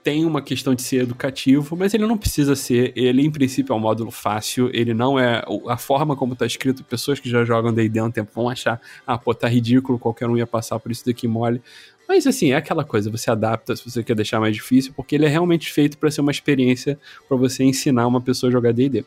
[0.07, 2.93] tem uma questão de ser educativo, mas ele não precisa ser.
[2.95, 4.71] Ele, em princípio, é um módulo fácil.
[4.73, 5.43] Ele não é.
[5.67, 8.81] A forma como está escrito, pessoas que já jogam D&D há um tempo vão achar,
[9.05, 11.61] ah, pô, tá ridículo, qualquer um ia passar por isso daqui mole.
[12.09, 15.25] Mas assim, é aquela coisa, você adapta se você quer deixar mais difícil, porque ele
[15.25, 19.05] é realmente feito para ser uma experiência para você ensinar uma pessoa a jogar D&D.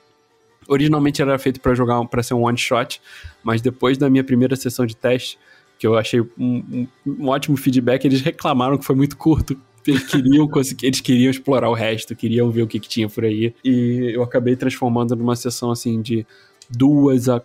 [0.67, 3.01] Originalmente era feito para jogar para ser um one shot,
[3.41, 5.39] mas depois da minha primeira sessão de teste,
[5.77, 9.57] que eu achei um, um, um ótimo feedback, eles reclamaram que foi muito curto
[9.89, 10.49] eles queriam
[10.81, 13.53] eles queriam explorar o resto, queriam ver o que, que tinha por aí.
[13.63, 16.25] E eu acabei transformando numa sessão assim de
[16.69, 17.41] duas a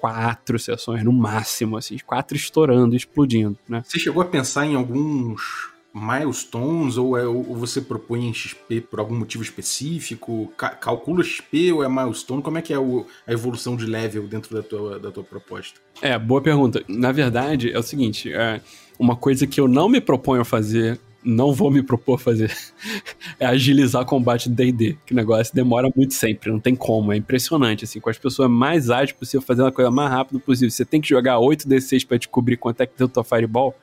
[0.00, 3.82] quatro sessões no máximo, assim, quatro estourando, explodindo, né?
[3.84, 9.16] Você chegou a pensar em alguns milestones ou, é, ou você propõe XP por algum
[9.16, 10.52] motivo específico?
[10.56, 12.42] Ca calcula XP ou é milestone?
[12.42, 15.80] Como é que é o, a evolução de level dentro da tua, da tua proposta?
[16.00, 16.82] É, boa pergunta.
[16.86, 18.60] Na verdade, é o seguinte, é
[18.98, 22.50] uma coisa que eu não me proponho a fazer não vou me propor fazer
[23.38, 27.84] é agilizar combate do D&D, que negócio demora muito sempre, não tem como, é impressionante,
[27.84, 30.70] assim, com as pessoas mais ágeis possível, fazer uma coisa mais rápido possível.
[30.70, 33.74] Você tem que jogar 8d6 para descobrir quanto é que deu tua Fireball,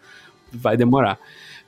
[0.51, 1.19] vai demorar.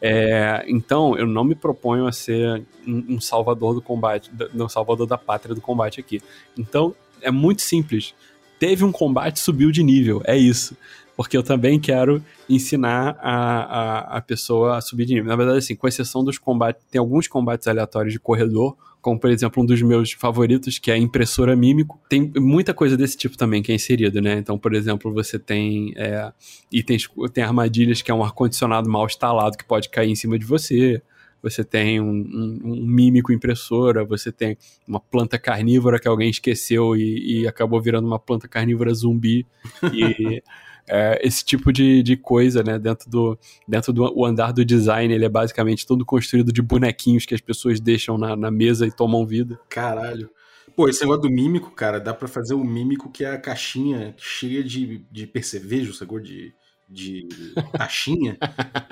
[0.02, 5.06] É, então, eu não me proponho a ser um, um salvador do combate, não salvador
[5.06, 6.20] da pátria do combate aqui.
[6.58, 8.16] Então, é muito simples.
[8.60, 10.76] Teve um combate, subiu de nível, é isso
[11.18, 15.28] porque eu também quero ensinar a, a, a, pessoa a subir de nível.
[15.28, 19.32] Na verdade, assim, com exceção dos combates, tem alguns combates aleatórios de corredor, como por
[19.32, 22.00] exemplo um dos meus favoritos, que é a impressora mímico.
[22.08, 24.38] Tem muita coisa desse tipo também que é inserido, né?
[24.38, 26.32] Então, por exemplo, você tem é,
[26.72, 30.46] itens, tem armadilhas que é um ar-condicionado mal instalado que pode cair em cima de
[30.46, 31.02] você
[31.42, 36.96] você tem um, um, um, mímico impressora, você tem uma planta carnívora que alguém esqueceu
[36.96, 39.46] e, e acabou virando uma planta carnívora zumbi.
[39.94, 40.42] E
[40.88, 42.80] é, esse tipo de, de coisa, né?
[42.80, 47.26] Dentro do, dentro do o andar do design, ele é basicamente todo construído de bonequinhos
[47.26, 49.60] que as pessoas deixam na, na mesa e tomam vida.
[49.69, 50.30] Caralho.
[50.76, 54.13] Pô, esse negócio do mímico, cara, dá para fazer o mímico que é a caixinha
[54.17, 56.19] cheia de, de percevejo, sacou?
[56.19, 56.54] De,
[56.89, 57.28] de
[57.73, 58.38] taxinha.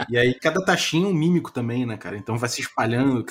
[0.09, 2.17] e aí cada taxinha é um mímico também, né, cara?
[2.17, 3.25] Então vai se espalhando.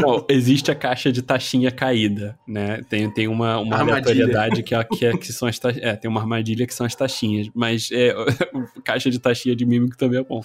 [0.00, 2.82] Não, existe a caixa de taxinha caída, né?
[2.88, 5.86] Tem, tem uma, uma aleatoriedade que, é, que, é, que são as taxinhas.
[5.86, 7.48] É, tem uma armadilha que são as taxinhas.
[7.54, 8.14] Mas é,
[8.84, 10.40] caixa de taxinha de mímico também é bom.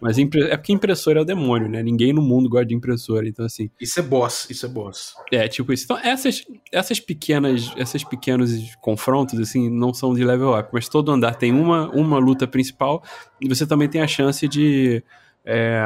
[0.00, 0.42] Mas impre...
[0.42, 1.82] é porque impressora é o demônio, né?
[1.82, 3.70] Ninguém no mundo gosta de impressora, então assim.
[3.80, 5.14] Isso é boss, isso é boss.
[5.32, 5.84] É, tipo isso.
[5.84, 11.10] Então, essas, essas pequenas, esses pequenos confrontos, assim, não são de level up, mas todo
[11.10, 13.02] andar tem uma, uma luta principal principal,
[13.40, 15.02] e você também tem a chance de
[15.44, 15.84] é,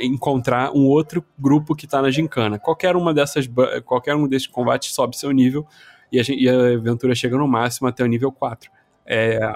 [0.00, 2.58] encontrar um outro grupo que está na gincana.
[2.58, 3.48] Qualquer uma dessas,
[3.84, 5.66] qualquer um desses combates sobe seu nível
[6.10, 8.70] e a, e a aventura chega no máximo até o nível 4.
[9.04, 9.54] É,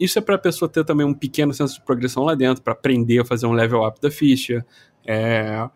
[0.00, 2.72] isso é para a pessoa ter também um pequeno senso de progressão lá dentro, para
[2.72, 4.64] aprender a fazer um level up da ficha.
[5.06, 5.68] É,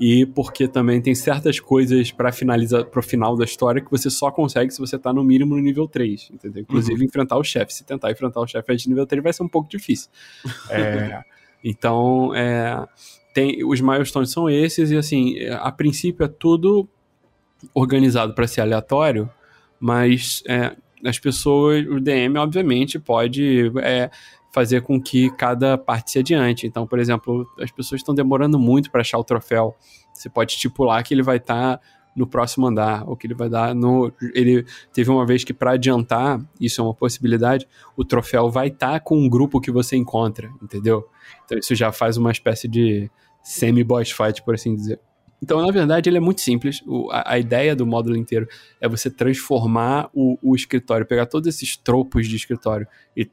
[0.00, 4.30] e porque também tem certas coisas para finalizar pro final da história que você só
[4.30, 6.62] consegue se você tá no mínimo no nível 3, entendeu?
[6.62, 7.04] Inclusive uhum.
[7.04, 7.74] enfrentar o chefe.
[7.74, 10.08] Se tentar enfrentar o chefe de nível 3 vai ser um pouco difícil.
[10.70, 11.22] é,
[11.62, 12.82] então, é,
[13.34, 16.88] tem, os milestones são esses e assim, a princípio é tudo
[17.74, 19.28] organizado para ser aleatório,
[19.78, 24.10] mas é, as pessoas, o DM obviamente pode é,
[24.52, 26.66] fazer com que cada parte se adiante.
[26.66, 29.76] Então, por exemplo, as pessoas estão demorando muito para achar o troféu.
[30.12, 31.80] Você pode estipular que ele vai estar tá
[32.14, 34.12] no próximo andar, ou que ele vai dar no.
[34.34, 38.92] Ele teve uma vez que, para adiantar, isso é uma possibilidade, o troféu vai estar
[38.92, 41.06] tá com um grupo que você encontra, entendeu?
[41.44, 43.10] Então, isso já faz uma espécie de
[43.42, 45.00] semi-boss fight, por assim dizer.
[45.42, 46.82] Então, na verdade, ele é muito simples.
[46.86, 48.46] O, a, a, ideia do módulo inteiro
[48.80, 52.86] é você transformar o, o escritório, pegar todos esses tropos de escritório
[53.16, 53.24] e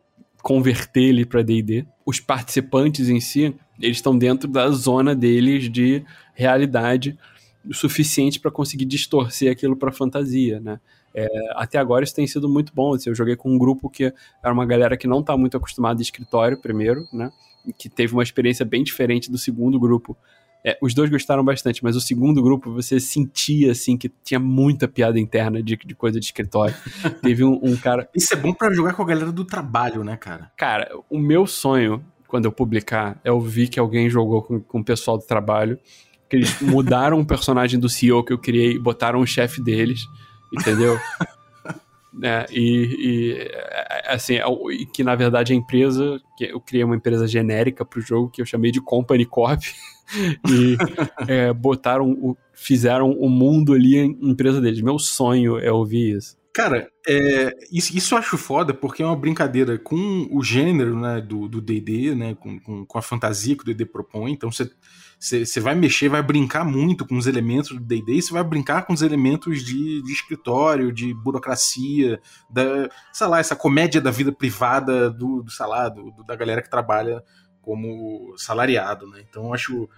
[0.48, 1.86] converter ele para D&D.
[2.06, 7.20] Os participantes em si, eles estão dentro da zona deles de realidade
[7.66, 10.80] o suficiente para conseguir distorcer aquilo para fantasia, né?
[11.14, 12.94] É, até agora isso tem sido muito bom.
[12.94, 14.06] Assim, eu joguei com um grupo que
[14.42, 17.30] era uma galera que não está muito acostumada de escritório, primeiro, né?
[17.78, 20.16] Que teve uma experiência bem diferente do segundo grupo,
[20.66, 24.88] é, os dois gostaram bastante, mas o segundo grupo você sentia assim que tinha muita
[24.88, 26.76] piada interna de, de coisa de escritório.
[27.22, 28.10] Teve um, um, cara.
[28.14, 30.52] Isso é bom para jogar com a galera do trabalho, né, cara?
[30.58, 34.84] Cara, o meu sonho, quando eu publicar, é ouvir que alguém jogou com, com o
[34.84, 35.80] pessoal do trabalho.
[36.30, 40.02] Que eles mudaram o personagem do CEO que eu criei e botaram o chefe deles,
[40.52, 41.00] entendeu?
[42.14, 42.46] né?
[42.52, 44.44] E, e é, assim, é
[44.94, 48.42] que na verdade a empresa, que eu criei uma empresa genérica para o jogo que
[48.42, 49.62] eu chamei de Company Corp
[50.50, 50.78] e
[51.28, 54.82] é, botaram, o, fizeram o mundo ali em empresa deles.
[54.82, 56.38] Meu sonho é ouvir isso.
[56.54, 61.22] Cara, é, isso, isso eu acho foda porque é uma brincadeira com o gênero né,
[61.22, 64.32] do D&D, né, com, com, com, a fantasia que o D&D propõe.
[64.32, 64.68] Então você
[65.60, 69.02] vai mexer, vai brincar muito com os elementos do D&D você vai brincar com os
[69.02, 75.44] elementos de, de, escritório, de burocracia, da, sei lá, essa comédia da vida privada do,
[75.44, 75.52] do
[75.96, 77.24] do, da galera que trabalha
[77.62, 79.24] como salariado, né?
[79.28, 79.90] Então eu acho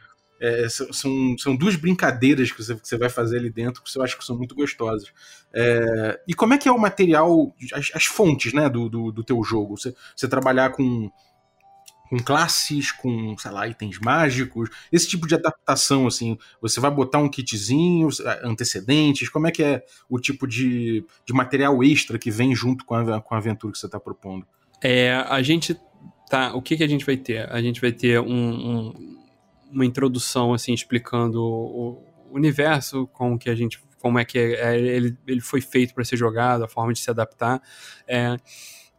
[0.42, 4.02] é, são, são duas brincadeiras que você, que você vai fazer ali dentro que eu
[4.02, 5.12] acho que são muito gostosas.
[5.54, 9.24] É, e como é que é o material, as, as fontes né, do, do, do,
[9.24, 9.78] teu jogo?
[9.78, 11.12] Você, você trabalhar com,
[12.10, 17.20] com classes, com, sei lá, itens mágicos, esse tipo de adaptação, assim, você vai botar
[17.20, 18.10] um kitzinho,
[18.44, 22.96] antecedentes, como é que é o tipo de, de material extra que vem junto com
[22.96, 24.46] a, com a aventura que você está propondo?
[24.82, 25.78] É, a gente
[26.30, 27.52] tá, o que, que a gente vai ter?
[27.52, 29.20] A gente vai ter um, um
[29.72, 34.78] uma introdução assim explicando o universo, como que a gente, como é que é, é
[34.78, 37.62] ele, ele foi feito para ser jogado, a forma de se adaptar,
[38.08, 38.38] é,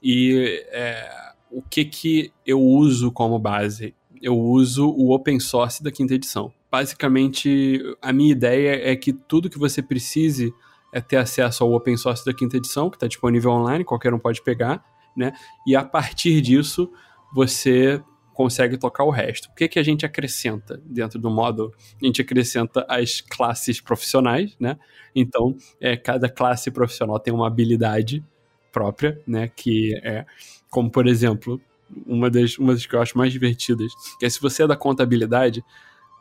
[0.03, 3.95] e é, o que que eu uso como base.
[4.23, 6.53] Eu uso o open source da quinta edição.
[6.71, 10.53] Basicamente, a minha ideia é que tudo que você precise
[10.93, 14.19] é ter acesso ao open source da quinta edição, que está disponível online, qualquer um
[14.19, 14.85] pode pegar,
[15.17, 15.33] né?
[15.67, 16.91] E a partir disso,
[17.33, 19.49] você consegue tocar o resto.
[19.51, 21.73] O que, que a gente acrescenta dentro do módulo?
[22.01, 24.79] A gente acrescenta as classes profissionais, né?
[25.15, 28.25] Então, é, cada classe profissional tem uma habilidade
[28.73, 29.51] própria, né?
[29.55, 30.25] Que é,
[30.71, 31.61] como por exemplo,
[32.07, 34.77] uma das, uma das que eu acho mais divertidas, que é se você é da
[34.77, 35.63] contabilidade,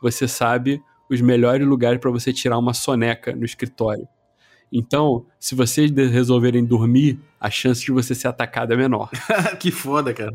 [0.02, 4.06] você sabe os melhores lugares para você tirar uma soneca no escritório.
[4.72, 9.10] Então, se vocês resolverem dormir, a chance de você ser atacado é menor.
[9.58, 10.32] que foda, cara.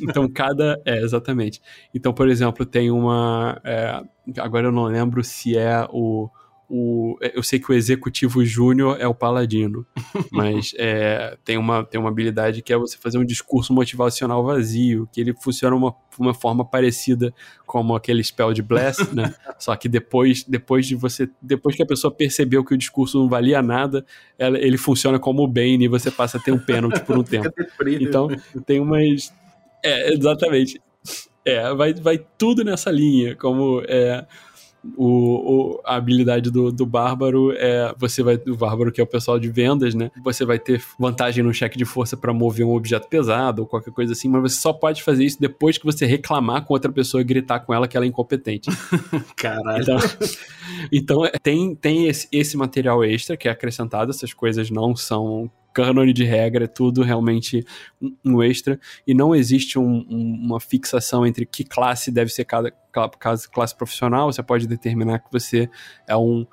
[0.00, 0.80] então, cada.
[0.84, 1.60] É, exatamente.
[1.94, 3.60] Então, por exemplo, tem uma.
[3.62, 4.02] É,
[4.38, 6.30] agora eu não lembro se é o
[6.68, 9.86] o, é, eu sei que o executivo júnior é o paladino,
[10.32, 15.08] mas é, tem, uma, tem uma habilidade que é você fazer um discurso motivacional vazio,
[15.12, 17.32] que ele funciona uma, uma forma parecida
[17.64, 19.34] como aquele spell de bless, né?
[19.58, 23.28] Só que depois, depois de você, depois que a pessoa percebeu que o discurso não
[23.28, 24.04] valia nada,
[24.38, 27.22] ela, ele funciona como o Bane e você passa a ter um pênalti por um
[27.22, 27.52] tempo.
[28.00, 28.28] Então
[28.66, 29.32] tem umas,
[29.84, 30.80] é, exatamente.
[31.44, 34.26] É, vai, vai tudo nessa linha, como é,
[34.96, 39.06] o, o, a habilidade do, do bárbaro é você vai o bárbaro que é o
[39.06, 40.10] pessoal de vendas, né?
[40.22, 43.92] Você vai ter vantagem no cheque de força para mover um objeto pesado ou qualquer
[43.92, 47.20] coisa assim, mas você só pode fazer isso depois que você reclamar com outra pessoa
[47.20, 48.70] e gritar com ela que ela é incompetente.
[49.36, 49.82] Caralho.
[49.82, 49.98] Então,
[50.92, 55.50] então é, tem tem esse, esse material extra que é acrescentado, essas coisas não são
[55.76, 57.62] cânone de regra, é tudo realmente
[58.24, 62.72] um extra, e não existe um, um, uma fixação entre que classe deve ser cada,
[62.90, 63.10] cada
[63.52, 65.68] classe profissional, você pode determinar que você
[66.08, 66.46] é um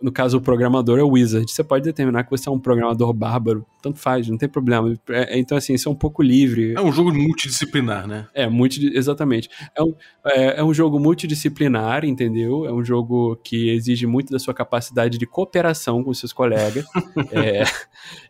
[0.00, 1.50] no caso, o programador é o wizard.
[1.50, 3.66] Você pode determinar que você é um programador bárbaro.
[3.82, 4.94] Tanto faz, não tem problema.
[5.08, 6.74] É, então, assim, isso é um pouco livre.
[6.74, 8.28] É um jogo multidisciplinar, né?
[8.32, 9.48] É, multi, exatamente.
[9.76, 12.64] É um, é, é um jogo multidisciplinar, entendeu?
[12.64, 16.84] É um jogo que exige muito da sua capacidade de cooperação com seus colegas.
[17.32, 17.64] é,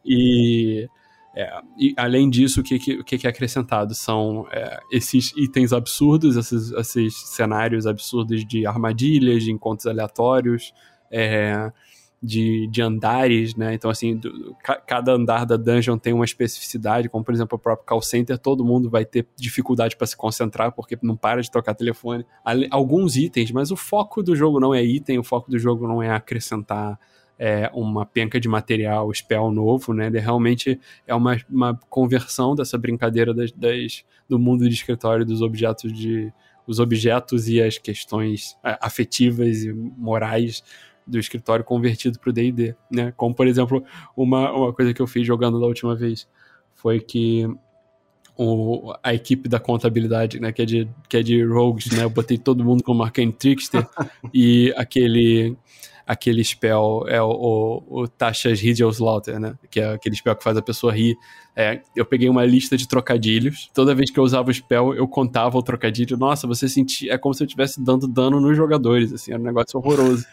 [0.04, 0.88] e...
[1.34, 5.72] É, e além disso, o que, que, o que é acrescentado são é, esses itens
[5.72, 10.74] absurdos, esses, esses cenários absurdos de armadilhas, de encontros aleatórios,
[11.12, 11.70] é,
[12.22, 13.74] de, de andares, né?
[13.74, 17.84] Então, assim, do, cada andar da dungeon tem uma especificidade, como por exemplo o próprio
[17.84, 21.74] call center, todo mundo vai ter dificuldade para se concentrar porque não para de tocar
[21.74, 22.24] telefone.
[22.70, 26.00] Alguns itens, mas o foco do jogo não é item, o foco do jogo não
[26.00, 26.98] é acrescentar
[27.36, 30.06] é, uma penca de material, spell novo, né?
[30.06, 35.42] Ele realmente é uma, uma conversão dessa brincadeira das, das, do mundo de escritório dos
[35.42, 36.32] objetos de
[36.64, 40.62] os objetos e as questões é, afetivas e morais
[41.06, 43.12] do escritório convertido para o D&D, né?
[43.16, 43.84] Como, por exemplo,
[44.16, 46.28] uma, uma coisa que eu fiz jogando da última vez
[46.74, 47.46] foi que
[48.36, 52.04] o, a equipe da contabilidade, né, que é de, que é de rogues, né?
[52.04, 53.86] Eu botei todo mundo como Arcane Trickster
[54.32, 55.56] e aquele
[56.06, 59.54] aquele spell é o, o, o Tasha's Slaughter, né?
[59.70, 61.16] Que é aquele spell que faz a pessoa rir.
[61.54, 63.70] É, eu peguei uma lista de trocadilhos.
[63.74, 66.16] Toda vez que eu usava o spell, eu contava o trocadilho.
[66.16, 67.12] Nossa, você sentia.
[67.12, 70.24] É como se eu estivesse dando dano nos jogadores, assim, era um negócio horroroso.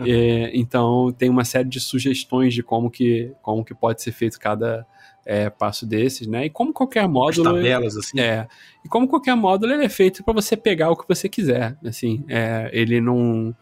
[0.00, 4.38] é, então, tem uma série de sugestões de como que, como que pode ser feito
[4.38, 4.86] cada.
[5.28, 6.46] É, passo desses, né?
[6.46, 7.48] E como qualquer módulo.
[7.48, 8.20] As tabelas, assim.
[8.20, 8.46] É.
[8.84, 11.76] E como qualquer módulo, ele é feito para você pegar o que você quiser.
[11.84, 13.52] Assim, é, ele não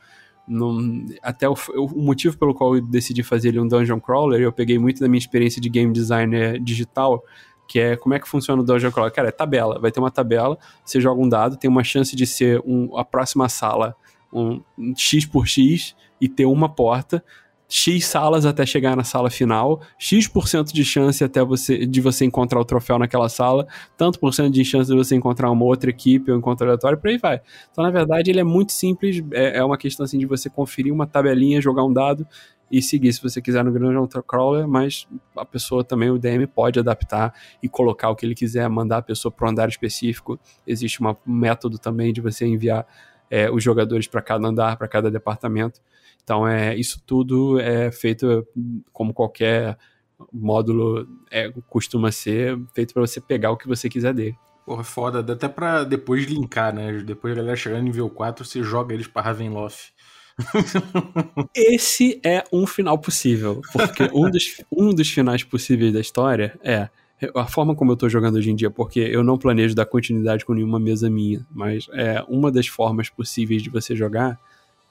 [1.23, 4.79] Até o, o, motivo pelo qual eu decidi fazer ele um dungeon crawler, eu peguei
[4.79, 7.23] muito da minha experiência de game designer digital,
[7.67, 9.13] que é como é que funciona o dungeon crawler.
[9.13, 9.81] Cara, é tabela.
[9.81, 13.05] Vai ter uma tabela, você joga um dado, tem uma chance de ser um, a
[13.05, 13.97] próxima sala
[14.35, 17.25] um, um X por X e ter uma porta.
[17.77, 22.61] X salas até chegar na sala final, X% de chance até você de você encontrar
[22.61, 23.67] o troféu naquela sala,
[23.97, 27.09] tanto por cento de chance de você encontrar uma outra equipe ou encontro aleatório, por
[27.09, 27.41] aí vai.
[27.73, 30.95] Então, na verdade, ele é muito simples, é, é uma questão assim de você conferir
[30.95, 32.25] uma tabelinha, jogar um dado
[32.71, 36.79] e seguir se você quiser no Dungeon Crawler, mas a pessoa também, o DM, pode
[36.79, 40.39] adaptar e colocar o que ele quiser, mandar a pessoa para um andar específico.
[40.65, 42.87] Existe um método também de você enviar
[43.29, 45.81] é, os jogadores para cada andar, para cada departamento.
[46.25, 48.47] Então, é, isso tudo é feito
[48.93, 49.77] como qualquer
[50.33, 54.37] módulo é, costuma ser, feito para você pegar o que você quiser dele.
[54.65, 55.23] Porra, foda.
[55.23, 57.03] Dá até pra depois linkar, né?
[57.03, 59.93] Depois a galera chegar no nível 4, você joga eles pra Ravenloft.
[61.55, 63.61] Esse é um final possível.
[63.73, 66.89] Porque um dos, um dos finais possíveis da história é
[67.35, 70.45] a forma como eu tô jogando hoje em dia, porque eu não planejo dar continuidade
[70.45, 74.39] com nenhuma mesa minha, mas é uma das formas possíveis de você jogar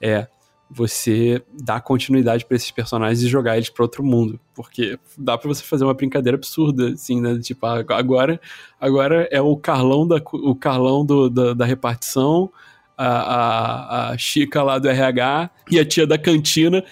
[0.00, 0.26] é
[0.70, 5.48] você dar continuidade para esses personagens e jogar eles para outro mundo, porque dá para
[5.48, 7.38] você fazer uma brincadeira absurda, assim, né?
[7.38, 8.40] Tipo, agora,
[8.80, 12.50] agora é o Carlão da, o Carlão do, da, da repartição,
[12.96, 16.82] a, a, a Chica lá do RH e a tia da cantina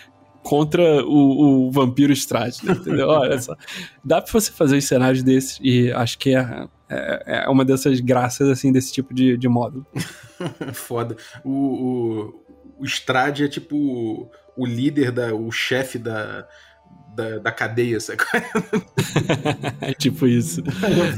[0.43, 2.73] contra o, o vampiro Strade, né?
[2.73, 3.09] entendeu?
[3.11, 3.57] Olha só,
[4.05, 8.01] dá para você fazer os cenários desses e acho que é, é, é, uma dessas
[8.01, 9.87] graças assim desse tipo de, de módulo.
[10.75, 11.16] Foda.
[11.45, 12.35] O,
[12.83, 16.47] o, Strade é tipo o, líder, da, o chefe da,
[17.14, 18.22] da, da, cadeia, sabe?
[19.80, 20.62] é tipo isso.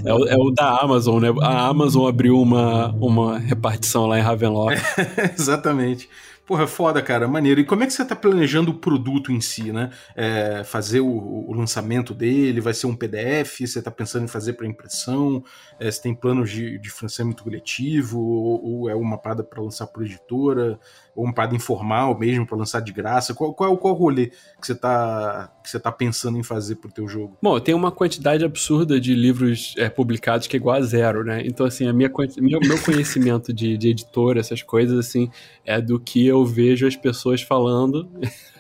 [0.05, 1.29] É o, é o, da Amazon, né?
[1.43, 4.83] A Amazon abriu uma, uma repartição lá em Ravenloft.
[5.39, 6.09] exatamente.
[6.47, 7.59] Porra, foda, cara, maneiro.
[7.61, 9.91] E como é que você tá planejando o produto em si, né?
[10.15, 13.61] É, fazer o, o, lançamento dele, vai ser um PDF?
[13.61, 15.43] Você tá pensando em fazer para impressão?
[15.81, 18.21] É, você tem planos de, de financiamento coletivo?
[18.21, 20.79] Ou, ou é uma parada para lançar por editora?
[21.15, 23.35] Ou uma parada informal mesmo para lançar de graça?
[23.35, 24.27] Qual, qual, qual rolê
[24.61, 27.37] que você tá, que você tá pensando em fazer pro teu jogo?
[27.43, 31.43] Bom, tem uma quantidade absurda de livros é, publicados que é igual a zero, né?
[31.45, 35.31] Então, assim, a minha, meu, meu conhecimento de, de editora, essas coisas, assim,
[35.65, 38.11] é do que eu vejo as pessoas falando.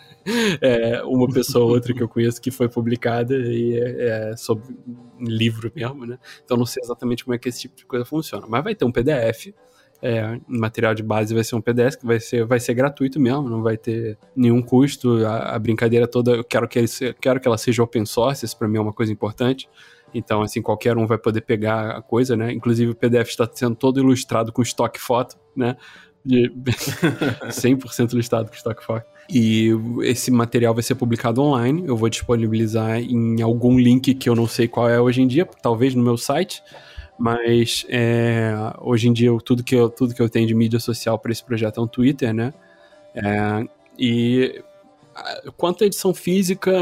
[0.61, 4.74] é, uma pessoa ou outra que eu conheço que foi publicada e é, é sobre
[5.20, 6.18] livro mesmo, né?
[6.44, 8.46] Então não sei exatamente como é que esse tipo de coisa funciona.
[8.48, 9.55] Mas vai ter um PDF,
[10.05, 13.48] é, material de base vai ser um PDF que vai ser, vai ser gratuito mesmo,
[13.48, 15.24] não vai ter nenhum custo.
[15.26, 16.88] A, a brincadeira toda, eu quero que, ele,
[17.18, 19.66] quero que ela seja open source, isso para mim é uma coisa importante.
[20.12, 22.52] Então, assim, qualquer um vai poder pegar a coisa, né?
[22.52, 25.74] Inclusive o PDF está sendo todo ilustrado com estoque foto, né?
[26.24, 26.50] de
[27.48, 29.07] 100% listado com Stock Fox.
[29.28, 29.70] E
[30.02, 31.84] esse material vai ser publicado online.
[31.86, 35.46] Eu vou disponibilizar em algum link que eu não sei qual é hoje em dia,
[35.62, 36.62] talvez no meu site.
[37.18, 41.18] Mas é, hoje em dia tudo que, eu, tudo que eu tenho de mídia social
[41.18, 42.52] para esse projeto é um Twitter, né?
[43.14, 44.62] É, e
[45.56, 46.72] quanto à edição física,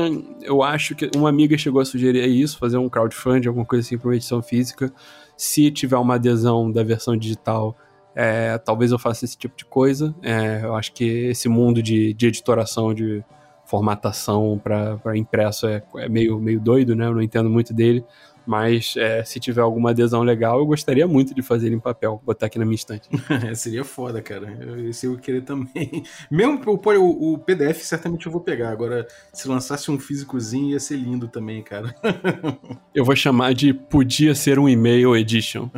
[0.41, 3.99] eu acho que uma amiga chegou a sugerir isso, fazer um crowdfunding, alguma coisa assim
[3.99, 4.93] para uma edição física.
[5.37, 7.77] Se tiver uma adesão da versão digital,
[8.15, 10.15] é, talvez eu faça esse tipo de coisa.
[10.23, 13.23] É, eu acho que esse mundo de, de editoração, de
[13.65, 17.07] formatação para impresso é, é, meio, meio doido, né?
[17.07, 18.05] Eu não entendo muito dele.
[18.47, 22.21] Mas é, se tiver alguma adesão legal, eu gostaria muito de fazer ele em papel,
[22.25, 23.09] botar aqui na minha estante.
[23.55, 24.59] Seria foda, cara.
[24.89, 26.03] Esse eu querer também.
[26.31, 28.71] Mesmo o, o, PDF, certamente eu vou pegar.
[28.71, 31.95] Agora, se lançasse um físicozinho, ia ser lindo também, cara.
[32.95, 35.69] eu vou chamar de Podia Ser um E-mail Edition.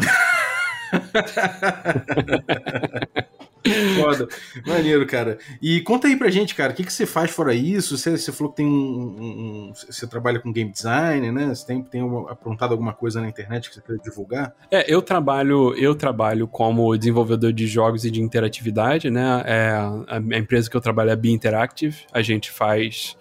[3.98, 4.28] Foda.
[4.66, 5.38] Maneiro, cara.
[5.60, 7.96] E conta aí pra gente, cara, o que, que você faz fora isso?
[7.96, 11.54] Você, você falou que tem um, um, Você trabalha com game design, né?
[11.54, 14.54] Você tem, tem aprontado alguma coisa na internet que você quer divulgar?
[14.70, 19.42] É, eu trabalho, eu trabalho como desenvolvedor de jogos e de interatividade, né?
[19.46, 22.04] É, a, a empresa que eu trabalho é Be Interactive.
[22.12, 23.16] A gente faz.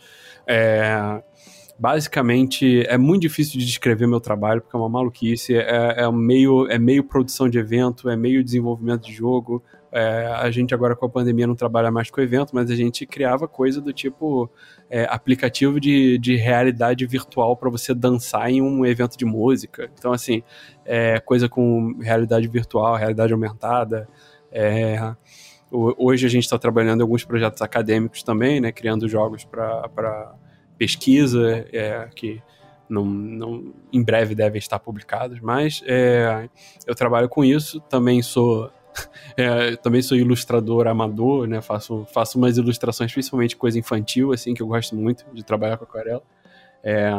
[0.46, 1.24] É,
[1.80, 6.70] basicamente é muito difícil de descrever meu trabalho porque é uma maluquice é, é meio
[6.70, 9.64] é meio produção de evento é meio desenvolvimento de jogo
[9.94, 13.06] é, a gente agora com a pandemia não trabalha mais com evento mas a gente
[13.06, 14.50] criava coisa do tipo
[14.89, 19.89] é, aplicativo de, de realidade virtual para você dançar em um evento de música.
[19.98, 20.44] Então assim
[20.86, 24.08] é coisa com realidade virtual realidade aumentada
[24.52, 25.16] é,
[25.72, 30.36] hoje a gente está trabalhando em alguns projetos acadêmicos também né criando jogos para
[30.78, 32.41] pesquisa, é, que
[32.89, 36.50] não, não, em breve devem estar publicados, mas é,
[36.86, 38.70] eu trabalho com isso, também sou
[39.36, 41.60] É, também sou ilustrador amador, né?
[41.60, 45.86] Faço, faço umas ilustrações, principalmente coisa infantil, assim, que eu gosto muito de trabalhar com
[45.86, 46.22] aquarela.
[46.84, 47.12] É,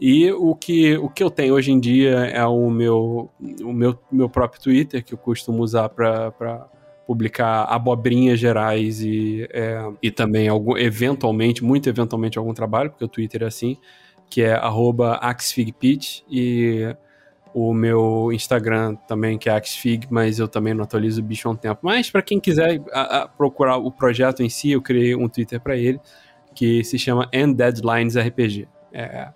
[0.00, 3.30] e o que, o que eu tenho hoje em dia é o meu,
[3.62, 6.66] o meu, meu próprio Twitter, que eu costumo usar para
[7.06, 13.08] publicar abobrinhas gerais e, é, e também, algum, eventualmente, muito eventualmente, algum trabalho, porque o
[13.08, 13.76] Twitter é assim,
[14.28, 14.58] que é
[15.20, 16.96] axfigpitch e
[17.54, 21.52] o meu Instagram também, que é Axfig, mas eu também não atualizo o bicho há
[21.52, 21.80] um tempo.
[21.84, 25.60] Mas para quem quiser a, a procurar o projeto em si, eu criei um Twitter
[25.60, 26.00] para ele,
[26.52, 28.66] que se chama End Deadlines RPG.
[28.92, 29.28] É,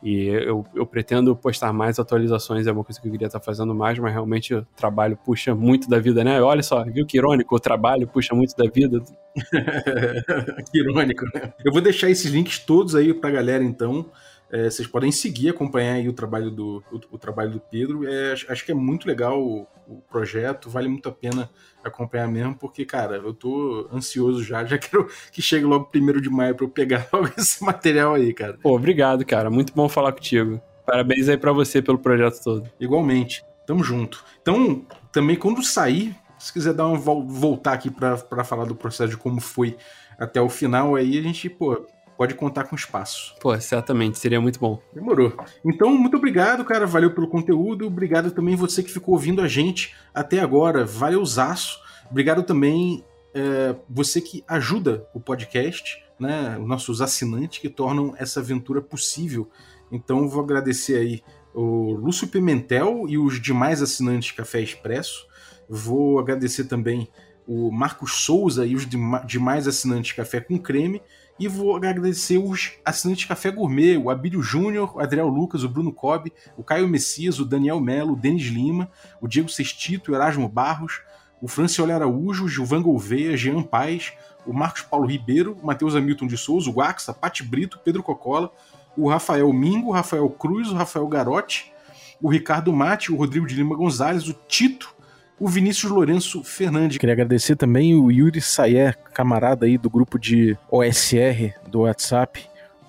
[0.00, 3.74] e eu, eu, pretendo postar mais atualizações, é uma coisa que eu queria estar fazendo
[3.74, 6.40] mais, mas realmente o trabalho puxa muito da vida, né?
[6.40, 7.56] Olha só, viu que irônico?
[7.56, 9.02] O trabalho puxa muito da vida.
[10.70, 11.52] que irônico, né?
[11.64, 14.06] Eu vou deixar esses links todos aí pra galera, então.
[14.50, 18.08] É, vocês podem seguir, acompanhar aí o trabalho do, o, o trabalho do Pedro.
[18.08, 21.50] É, acho que é muito legal o, o, projeto, vale muito a pena
[21.84, 26.30] acompanhar mesmo, porque, cara, eu tô ansioso já, já quero que chegue logo primeiro de
[26.30, 28.58] maio para eu pegar logo esse material aí, cara.
[28.62, 29.50] Pô, obrigado, cara.
[29.50, 30.60] Muito bom falar contigo.
[30.86, 32.70] Parabéns aí para você pelo projeto todo.
[32.80, 33.44] Igualmente.
[33.66, 34.24] Tamo junto.
[34.40, 39.16] Então, também quando sair, se quiser dar uma voltar aqui para falar do processo de
[39.18, 39.76] como foi
[40.18, 41.86] até o final, aí a gente, pô,
[42.18, 43.36] pode contar com espaço.
[43.40, 44.82] Pô, certamente, seria muito bom.
[44.92, 45.32] Demorou.
[45.64, 46.84] Então, muito obrigado, cara.
[46.84, 47.86] Valeu pelo conteúdo.
[47.86, 50.84] Obrigado também você que ficou ouvindo a gente até agora.
[50.84, 51.78] Valeuzaço.
[52.10, 56.58] Obrigado também é, você que ajuda o podcast, né?
[56.60, 59.48] Os nossos assinantes que tornam essa aventura possível.
[59.92, 61.22] Então, vou agradecer aí
[61.54, 65.28] o Lúcio Pimentel e os demais assinantes Café Expresso.
[65.68, 67.08] Vou agradecer também
[67.46, 68.86] o Marcos Souza e os
[69.24, 71.00] demais assinantes Café com Creme.
[71.38, 75.92] E vou agradecer os assinantes Café Gourmet, o Abílio Júnior, o Adriel Lucas, o Bruno
[75.92, 80.48] Cobb, o Caio Messias, o Daniel Melo, o Denis Lima, o Diego Sestito, o Erasmo
[80.48, 81.00] Barros,
[81.40, 84.12] o Francioli Araújo, o Gilvan Gouveia, Jean Paz,
[84.44, 88.50] o Marcos Paulo Ribeiro, o Matheus Hamilton de Souza, o Guaxa, Pati Brito, Pedro Cocola,
[88.96, 91.72] o Rafael Mingo, o Rafael Cruz, o Rafael Garotti,
[92.20, 94.92] o Ricardo Mate, o Rodrigo de Lima Gonzalez, o Tito,
[95.40, 96.98] o Vinícius Lourenço Fernandes.
[96.98, 102.44] Queria agradecer também o Yuri Sayer, camarada aí do grupo de OSR do WhatsApp.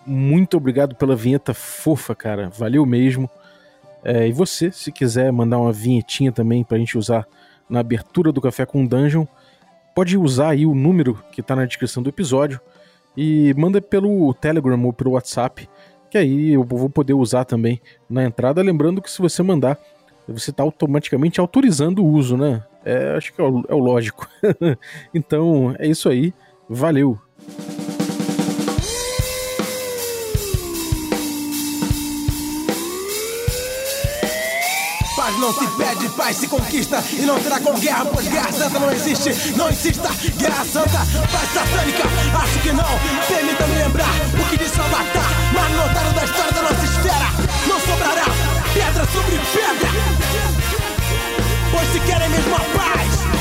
[0.06, 2.50] Muito obrigado pela vinheta fofa, cara.
[2.50, 3.30] Valeu mesmo.
[4.04, 7.28] É, e você, se quiser mandar uma vinhetinha também pra gente usar
[7.70, 9.26] na abertura do Café com Dungeon,
[9.94, 12.60] pode usar aí o número que tá na descrição do episódio
[13.16, 15.70] e manda pelo Telegram ou pelo WhatsApp,
[16.10, 17.80] que aí eu vou poder usar também
[18.10, 18.64] na entrada.
[18.64, 19.78] Lembrando que se você mandar
[20.32, 22.64] você está automaticamente autorizando o uso, né?
[22.86, 24.28] É, acho que é o, é o lógico.
[25.14, 26.34] então, é isso aí.
[26.70, 27.20] Valeu!
[35.40, 38.92] Não se pede, paz se conquista E não será com guerra, pois guerra santa não
[38.92, 42.04] existe Não insista, guerra santa, paz satânica
[42.44, 42.84] Acho que não,
[43.28, 48.49] permita-me lembrar O que disse Avatar Mas notaram da história da nossa esfera Não sobrará
[48.90, 49.90] pedra sobre pedra.
[51.72, 53.39] Pois se querem mesmo a paz